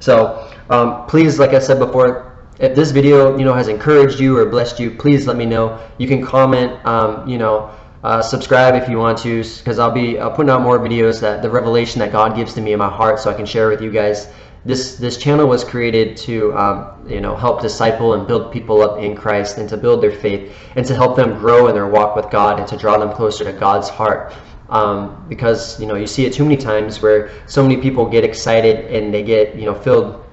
So 0.00 0.52
um, 0.70 1.06
please, 1.06 1.38
like 1.38 1.54
I 1.54 1.60
said 1.60 1.78
before, 1.78 2.36
if 2.58 2.74
this 2.74 2.90
video 2.90 3.36
you 3.38 3.44
know 3.44 3.54
has 3.54 3.68
encouraged 3.68 4.18
you 4.18 4.36
or 4.36 4.46
blessed 4.46 4.80
you, 4.80 4.90
please 4.90 5.26
let 5.26 5.36
me 5.36 5.46
know. 5.46 5.78
You 5.98 6.08
can 6.08 6.24
comment, 6.24 6.84
um, 6.86 7.28
you 7.28 7.38
know, 7.38 7.70
uh, 8.02 8.22
subscribe 8.22 8.74
if 8.74 8.88
you 8.88 8.98
want 8.98 9.18
to, 9.18 9.42
because 9.42 9.78
I'll 9.78 9.92
be 9.92 10.18
uh, 10.18 10.30
putting 10.30 10.50
out 10.50 10.62
more 10.62 10.78
videos 10.78 11.20
that 11.20 11.42
the 11.42 11.50
revelation 11.50 11.98
that 12.00 12.12
God 12.12 12.36
gives 12.36 12.54
to 12.54 12.60
me 12.60 12.72
in 12.72 12.78
my 12.78 12.88
heart, 12.88 13.18
so 13.18 13.30
I 13.30 13.34
can 13.34 13.46
share 13.46 13.68
with 13.68 13.80
you 13.80 13.90
guys 13.90 14.28
this 14.66 14.96
this 14.96 15.16
channel 15.16 15.46
was 15.46 15.62
created 15.62 16.16
to 16.16 16.52
um, 16.58 16.90
you 17.08 17.20
know 17.20 17.36
help 17.36 17.62
disciple 17.62 18.14
and 18.14 18.26
build 18.26 18.52
people 18.52 18.82
up 18.82 18.98
in 18.98 19.14
Christ 19.14 19.58
and 19.58 19.68
to 19.68 19.76
build 19.76 20.02
their 20.02 20.10
faith 20.10 20.52
and 20.74 20.84
to 20.86 20.94
help 20.94 21.16
them 21.16 21.38
grow 21.38 21.68
in 21.68 21.74
their 21.74 21.86
walk 21.86 22.16
with 22.16 22.28
God 22.30 22.58
and 22.58 22.68
to 22.68 22.76
draw 22.76 22.98
them 22.98 23.12
closer 23.12 23.44
to 23.44 23.52
God's 23.52 23.88
heart. 23.88 24.34
Um, 24.68 25.24
because 25.28 25.80
you 25.80 25.86
know 25.86 25.94
you 25.94 26.08
see 26.08 26.26
it 26.26 26.32
too 26.32 26.42
many 26.42 26.56
times 26.56 27.00
where 27.00 27.30
so 27.46 27.62
many 27.62 27.76
people 27.80 28.04
get 28.10 28.24
excited 28.24 28.86
and 28.92 29.14
they 29.14 29.22
get 29.22 29.54
you 29.54 29.64
know 29.64 29.74
filled 29.74 30.25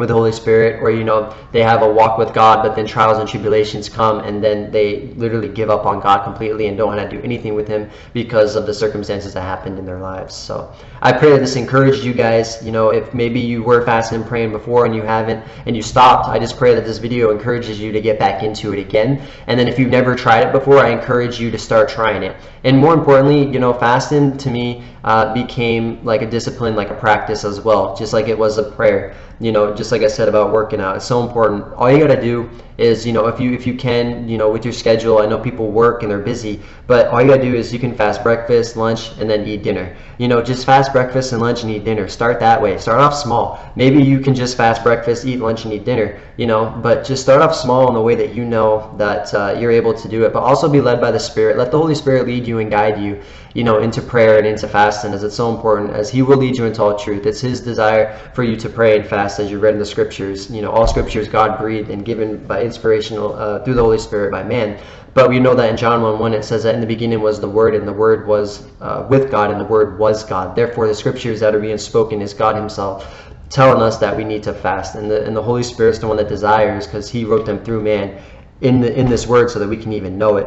with 0.00 0.08
the 0.08 0.14
Holy 0.14 0.32
Spirit, 0.32 0.82
or 0.82 0.90
you 0.90 1.04
know 1.04 1.32
they 1.52 1.62
have 1.62 1.82
a 1.82 1.88
walk 1.88 2.18
with 2.18 2.32
God, 2.32 2.62
but 2.62 2.74
then 2.74 2.86
trials 2.86 3.18
and 3.18 3.28
tribulations 3.28 3.88
come, 3.88 4.20
and 4.20 4.42
then 4.42 4.72
they 4.72 5.08
literally 5.16 5.48
give 5.48 5.68
up 5.68 5.84
on 5.84 6.00
God 6.00 6.24
completely 6.24 6.66
and 6.66 6.76
don't 6.76 6.88
want 6.88 7.08
to 7.08 7.16
do 7.16 7.22
anything 7.22 7.54
with 7.54 7.68
Him 7.68 7.88
because 8.14 8.56
of 8.56 8.64
the 8.66 8.72
circumstances 8.72 9.34
that 9.34 9.42
happened 9.42 9.78
in 9.78 9.84
their 9.84 10.00
lives. 10.00 10.34
So 10.34 10.72
I 11.02 11.12
pray 11.12 11.30
that 11.30 11.40
this 11.40 11.54
encouraged 11.56 12.02
you 12.02 12.14
guys. 12.14 12.64
You 12.64 12.72
know, 12.72 12.88
if 12.88 13.12
maybe 13.14 13.38
you 13.38 13.62
were 13.62 13.84
fasting 13.84 14.20
and 14.20 14.26
praying 14.26 14.52
before 14.52 14.86
and 14.86 14.94
you 14.94 15.02
haven't, 15.02 15.44
and 15.66 15.76
you 15.76 15.82
stopped, 15.82 16.28
I 16.28 16.38
just 16.38 16.56
pray 16.56 16.74
that 16.74 16.84
this 16.84 16.98
video 16.98 17.30
encourages 17.30 17.78
you 17.78 17.92
to 17.92 18.00
get 18.00 18.18
back 18.18 18.42
into 18.42 18.72
it 18.72 18.78
again. 18.78 19.22
And 19.46 19.60
then 19.60 19.68
if 19.68 19.78
you've 19.78 19.90
never 19.90 20.16
tried 20.16 20.46
it 20.46 20.52
before, 20.52 20.78
I 20.78 20.88
encourage 20.88 21.38
you 21.38 21.50
to 21.50 21.58
start 21.58 21.90
trying 21.90 22.22
it. 22.22 22.36
And 22.64 22.78
more 22.78 22.94
importantly, 22.94 23.46
you 23.52 23.58
know, 23.58 23.74
fasting 23.74 24.38
to 24.38 24.50
me 24.50 24.82
uh, 25.04 25.32
became 25.34 26.02
like 26.04 26.22
a 26.22 26.26
discipline, 26.26 26.74
like 26.74 26.90
a 26.90 26.94
practice 26.94 27.44
as 27.44 27.60
well, 27.60 27.94
just 27.96 28.12
like 28.12 28.28
it 28.28 28.38
was 28.38 28.58
a 28.58 28.70
prayer. 28.70 29.14
You 29.40 29.52
know, 29.52 29.74
just 29.74 29.90
like 29.90 30.02
I 30.02 30.08
said 30.08 30.28
about 30.28 30.52
working 30.52 30.80
out, 30.80 30.96
it's 30.96 31.06
so 31.06 31.26
important. 31.26 31.64
All 31.74 31.90
you 31.90 31.98
gotta 31.98 32.20
do 32.20 32.48
is, 32.80 33.06
you 33.06 33.12
know, 33.12 33.26
if 33.26 33.38
you 33.38 33.52
if 33.52 33.66
you 33.66 33.74
can, 33.74 34.26
you 34.26 34.38
know, 34.38 34.50
with 34.50 34.64
your 34.64 34.72
schedule. 34.72 35.18
I 35.18 35.26
know 35.26 35.38
people 35.38 35.70
work 35.70 36.02
and 36.02 36.10
they're 36.10 36.18
busy, 36.18 36.60
but 36.86 37.08
all 37.08 37.20
you 37.20 37.28
gotta 37.28 37.42
do 37.42 37.54
is 37.54 37.72
you 37.72 37.78
can 37.78 37.94
fast 37.94 38.22
breakfast, 38.22 38.76
lunch, 38.76 39.10
and 39.18 39.28
then 39.28 39.46
eat 39.46 39.62
dinner. 39.62 39.94
You 40.18 40.28
know, 40.28 40.42
just 40.42 40.64
fast 40.64 40.92
breakfast 40.92 41.32
and 41.32 41.42
lunch 41.42 41.62
and 41.62 41.70
eat 41.70 41.84
dinner. 41.84 42.08
Start 42.08 42.40
that 42.40 42.60
way. 42.60 42.78
Start 42.78 43.00
off 43.00 43.14
small. 43.14 43.60
Maybe 43.76 44.02
you 44.02 44.18
can 44.18 44.34
just 44.34 44.56
fast 44.56 44.82
breakfast, 44.82 45.26
eat 45.26 45.40
lunch, 45.40 45.64
and 45.64 45.74
eat 45.74 45.84
dinner. 45.84 46.20
You 46.38 46.46
know, 46.46 46.78
but 46.82 47.04
just 47.04 47.22
start 47.22 47.42
off 47.42 47.54
small 47.54 47.88
in 47.88 47.94
the 47.94 48.00
way 48.00 48.14
that 48.14 48.34
you 48.34 48.44
know 48.46 48.94
that 48.96 49.34
uh, 49.34 49.56
you're 49.58 49.70
able 49.70 49.92
to 49.92 50.08
do 50.08 50.24
it. 50.24 50.32
But 50.32 50.42
also 50.42 50.68
be 50.68 50.80
led 50.80 51.00
by 51.00 51.10
the 51.10 51.20
Spirit. 51.20 51.58
Let 51.58 51.70
the 51.70 51.78
Holy 51.78 51.94
Spirit 51.94 52.26
lead 52.26 52.46
you 52.46 52.60
and 52.60 52.70
guide 52.70 52.98
you 52.98 53.20
you 53.54 53.64
know, 53.64 53.80
into 53.80 54.00
prayer 54.00 54.38
and 54.38 54.46
into 54.46 54.68
fasting 54.68 55.12
as 55.12 55.24
it's 55.24 55.34
so 55.34 55.52
important 55.54 55.90
as 55.90 56.08
he 56.08 56.22
will 56.22 56.36
lead 56.36 56.56
you 56.56 56.66
into 56.66 56.82
all 56.82 56.96
truth. 56.96 57.26
It's 57.26 57.40
his 57.40 57.60
desire 57.60 58.16
for 58.32 58.44
you 58.44 58.56
to 58.56 58.68
pray 58.68 58.98
and 58.98 59.06
fast 59.06 59.40
as 59.40 59.50
you 59.50 59.58
read 59.58 59.74
in 59.74 59.80
the 59.80 59.86
scriptures. 59.86 60.50
You 60.50 60.62
know, 60.62 60.70
all 60.70 60.86
scriptures 60.86 61.26
God 61.26 61.58
breathed 61.58 61.90
and 61.90 62.04
given 62.04 62.44
by 62.46 62.60
inspirational 62.70 63.34
uh, 63.34 63.62
through 63.64 63.74
the 63.74 63.82
Holy 63.82 63.98
Spirit 63.98 64.30
by 64.30 64.42
man. 64.42 64.78
But 65.12 65.28
we 65.28 65.40
know 65.40 65.54
that 65.54 65.68
in 65.68 65.76
John 65.76 66.02
1 66.02 66.18
1 66.20 66.34
it 66.34 66.44
says 66.44 66.62
that 66.62 66.74
in 66.74 66.80
the 66.80 66.86
beginning 66.86 67.20
was 67.20 67.40
the 67.40 67.48
Word, 67.48 67.74
and 67.74 67.86
the 67.86 67.92
Word 67.92 68.26
was 68.26 68.66
uh, 68.80 69.06
with 69.10 69.30
God, 69.30 69.50
and 69.50 69.60
the 69.60 69.64
Word 69.64 69.98
was 69.98 70.24
God. 70.24 70.54
Therefore, 70.54 70.86
the 70.86 70.94
scriptures 70.94 71.40
that 71.40 71.54
are 71.54 71.60
being 71.60 71.78
spoken 71.78 72.22
is 72.22 72.32
God 72.32 72.54
Himself 72.54 73.32
telling 73.48 73.82
us 73.82 73.98
that 73.98 74.16
we 74.16 74.22
need 74.22 74.44
to 74.44 74.54
fast. 74.54 74.94
And 74.94 75.10
the, 75.10 75.26
and 75.26 75.36
the 75.36 75.42
Holy 75.42 75.64
Spirit 75.64 75.90
is 75.90 75.98
the 75.98 76.06
one 76.06 76.16
that 76.18 76.28
desires 76.28 76.86
because 76.86 77.10
He 77.10 77.24
wrote 77.24 77.44
them 77.44 77.64
through 77.64 77.82
man 77.82 78.22
in, 78.60 78.80
the, 78.80 78.96
in 78.96 79.06
this 79.08 79.26
Word 79.26 79.50
so 79.50 79.58
that 79.58 79.68
we 79.68 79.76
can 79.76 79.92
even 79.92 80.16
know 80.16 80.36
it. 80.36 80.46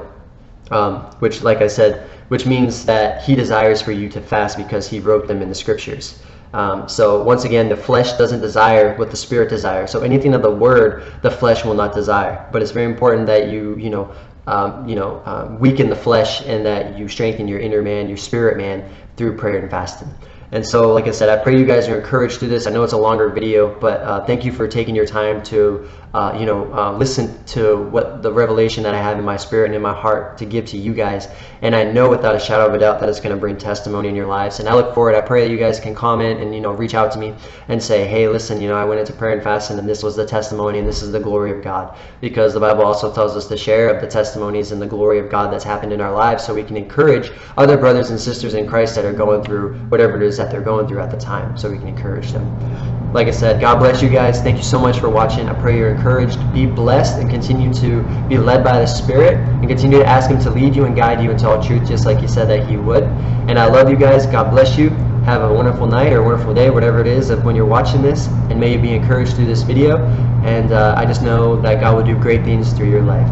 Um, 0.71 1.01
which, 1.19 1.43
like 1.43 1.61
I 1.61 1.67
said, 1.67 2.09
which 2.29 2.45
means 2.45 2.85
that 2.85 3.21
he 3.21 3.35
desires 3.35 3.81
for 3.81 3.91
you 3.91 4.09
to 4.09 4.21
fast 4.21 4.57
because 4.57 4.87
he 4.87 4.99
wrote 4.99 5.27
them 5.27 5.41
in 5.41 5.49
the 5.49 5.55
scriptures. 5.55 6.23
Um, 6.53 6.87
so 6.87 7.23
once 7.23 7.45
again, 7.45 7.67
the 7.67 7.75
flesh 7.75 8.13
doesn't 8.13 8.41
desire 8.41 8.95
what 8.97 9.09
the 9.09 9.17
spirit 9.17 9.49
desires. 9.49 9.91
So 9.91 10.01
anything 10.01 10.33
of 10.35 10.43
the 10.43 10.51
word, 10.51 11.11
the 11.21 11.31
flesh 11.31 11.65
will 11.65 11.73
not 11.73 11.93
desire. 11.93 12.47
But 12.51 12.61
it's 12.61 12.71
very 12.71 12.85
important 12.85 13.25
that 13.27 13.49
you, 13.49 13.75
you 13.77 13.89
know, 13.89 14.13
um, 14.45 14.87
you 14.87 14.95
know, 14.95 15.21
um, 15.25 15.59
weaken 15.59 15.89
the 15.89 15.95
flesh 15.95 16.41
and 16.41 16.65
that 16.65 16.97
you 16.97 17.07
strengthen 17.07 17.47
your 17.47 17.59
inner 17.59 17.81
man, 17.81 18.07
your 18.07 18.17
spirit 18.17 18.57
man 18.57 18.87
through 19.15 19.37
prayer 19.37 19.57
and 19.57 19.71
fasting. 19.71 20.09
And 20.51 20.63
so, 20.63 20.93
like 20.93 21.07
I 21.07 21.11
said, 21.11 21.29
I 21.29 21.41
pray 21.41 21.57
you 21.57 21.65
guys 21.65 21.87
are 21.87 21.99
encouraged 21.99 22.37
through 22.37 22.49
this. 22.49 22.67
I 22.67 22.69
know 22.69 22.83
it's 22.83 22.93
a 22.93 22.97
longer 22.97 23.29
video, 23.29 23.73
but 23.79 24.01
uh, 24.01 24.23
thank 24.25 24.45
you 24.45 24.51
for 24.51 24.67
taking 24.67 24.93
your 24.93 25.07
time 25.07 25.41
to, 25.45 25.89
uh, 26.13 26.37
you 26.39 26.45
know, 26.45 26.71
uh, 26.73 26.95
listen 26.95 27.43
to 27.45 27.77
what 27.89 28.21
the 28.21 28.31
revelation 28.31 28.83
that 28.83 28.93
I 28.93 29.01
have 29.01 29.17
in 29.17 29.25
my 29.25 29.35
spirit 29.35 29.67
and 29.67 29.75
in 29.75 29.81
my 29.81 29.93
heart 29.93 30.37
to 30.37 30.45
give 30.45 30.65
to 30.67 30.77
you 30.77 30.93
guys. 30.93 31.27
And 31.63 31.75
I 31.75 31.83
know 31.83 32.07
without 32.07 32.35
a 32.35 32.39
shadow 32.39 32.67
of 32.67 32.73
a 32.75 32.77
doubt 32.77 32.99
that 32.99 33.09
it's 33.09 33.19
going 33.19 33.35
to 33.35 33.39
bring 33.39 33.57
testimony 33.57 34.09
in 34.09 34.15
your 34.15 34.27
lives. 34.27 34.59
And 34.59 34.69
I 34.69 34.75
look 34.75 34.93
forward. 34.93 35.15
I 35.15 35.21
pray 35.21 35.43
that 35.43 35.51
you 35.51 35.57
guys 35.57 35.79
can 35.79 35.95
comment 35.95 36.39
and 36.39 36.53
you 36.53 36.61
know 36.61 36.71
reach 36.71 36.93
out 36.93 37.11
to 37.13 37.19
me 37.19 37.33
and 37.67 37.81
say, 37.81 38.05
hey, 38.05 38.27
listen, 38.27 38.61
you 38.61 38.67
know, 38.67 38.75
I 38.75 38.85
went 38.85 38.99
into 38.99 39.13
prayer 39.13 39.33
and 39.33 39.41
fasting, 39.41 39.79
and 39.79 39.89
this 39.89 40.03
was 40.03 40.15
the 40.15 40.25
testimony, 40.25 40.77
and 40.77 40.87
this 40.87 41.01
is 41.01 41.11
the 41.11 41.19
glory 41.19 41.51
of 41.51 41.63
God. 41.63 41.97
Because 42.21 42.53
the 42.53 42.59
Bible 42.59 42.83
also 42.83 43.11
tells 43.11 43.35
us 43.35 43.47
to 43.47 43.57
share 43.57 43.89
of 43.89 43.99
the 43.99 44.07
testimonies 44.07 44.71
and 44.71 44.79
the 44.79 44.87
glory 44.87 45.17
of 45.17 45.31
God 45.31 45.51
that's 45.51 45.63
happened 45.63 45.93
in 45.93 46.01
our 46.01 46.13
lives, 46.13 46.45
so 46.45 46.53
we 46.53 46.63
can 46.63 46.77
encourage 46.77 47.31
other 47.57 47.77
brothers 47.77 48.11
and 48.11 48.19
sisters 48.19 48.53
in 48.53 48.67
Christ 48.67 48.93
that 48.95 49.05
are 49.05 49.13
going 49.13 49.43
through 49.43 49.73
whatever 49.89 50.17
it 50.17 50.23
is 50.23 50.37
that 50.37 50.51
they're 50.51 50.61
going 50.61 50.87
through 50.87 50.99
at 50.99 51.09
the 51.09 51.17
time 51.17 51.57
so 51.57 51.71
we 51.71 51.79
can 51.79 51.87
encourage 51.87 52.31
them. 52.31 53.02
Like 53.13 53.27
I 53.27 53.31
said, 53.31 53.61
God 53.61 53.77
bless 53.77 54.01
you 54.01 54.09
guys. 54.09 54.41
Thank 54.41 54.57
you 54.57 54.63
so 54.63 54.79
much 54.79 54.99
for 54.99 55.07
watching. 55.07 55.47
I 55.47 55.53
pray 55.53 55.77
you're 55.77 55.93
encouraged. 55.93 56.39
Be 56.51 56.65
blessed 56.65 57.19
and 57.19 57.29
continue 57.29 57.71
to 57.75 58.01
be 58.27 58.39
led 58.39 58.63
by 58.63 58.79
the 58.79 58.87
Spirit 58.87 59.37
and 59.37 59.67
continue 59.67 59.99
to 59.99 60.05
ask 60.05 60.31
Him 60.31 60.39
to 60.39 60.49
lead 60.49 60.75
you 60.75 60.85
and 60.85 60.95
guide 60.95 61.23
you 61.23 61.29
into 61.29 61.47
all 61.47 61.61
truth 61.61 61.87
just 61.87 62.07
like 62.07 62.17
He 62.17 62.27
said 62.27 62.49
that 62.49 62.67
He 62.67 62.75
would. 62.75 63.03
And 63.47 63.59
I 63.59 63.67
love 63.67 63.87
you 63.87 63.97
guys. 63.97 64.25
God 64.25 64.49
bless 64.49 64.79
you. 64.79 64.89
Have 65.25 65.43
a 65.43 65.53
wonderful 65.53 65.85
night 65.85 66.11
or 66.11 66.21
a 66.21 66.23
wonderful 66.23 66.55
day, 66.55 66.71
whatever 66.71 67.01
it 67.01 67.07
is 67.07 67.29
of 67.29 67.45
when 67.45 67.55
you're 67.55 67.67
watching 67.67 68.01
this. 68.01 68.25
And 68.49 68.59
may 68.59 68.73
you 68.73 68.81
be 68.81 68.95
encouraged 68.95 69.35
through 69.35 69.45
this 69.45 69.61
video. 69.61 70.03
And 70.43 70.71
uh, 70.71 70.95
I 70.97 71.05
just 71.05 71.21
know 71.21 71.61
that 71.61 71.81
God 71.81 71.95
will 71.95 72.03
do 72.03 72.19
great 72.19 72.43
things 72.43 72.73
through 72.73 72.89
your 72.89 73.03
life. 73.03 73.29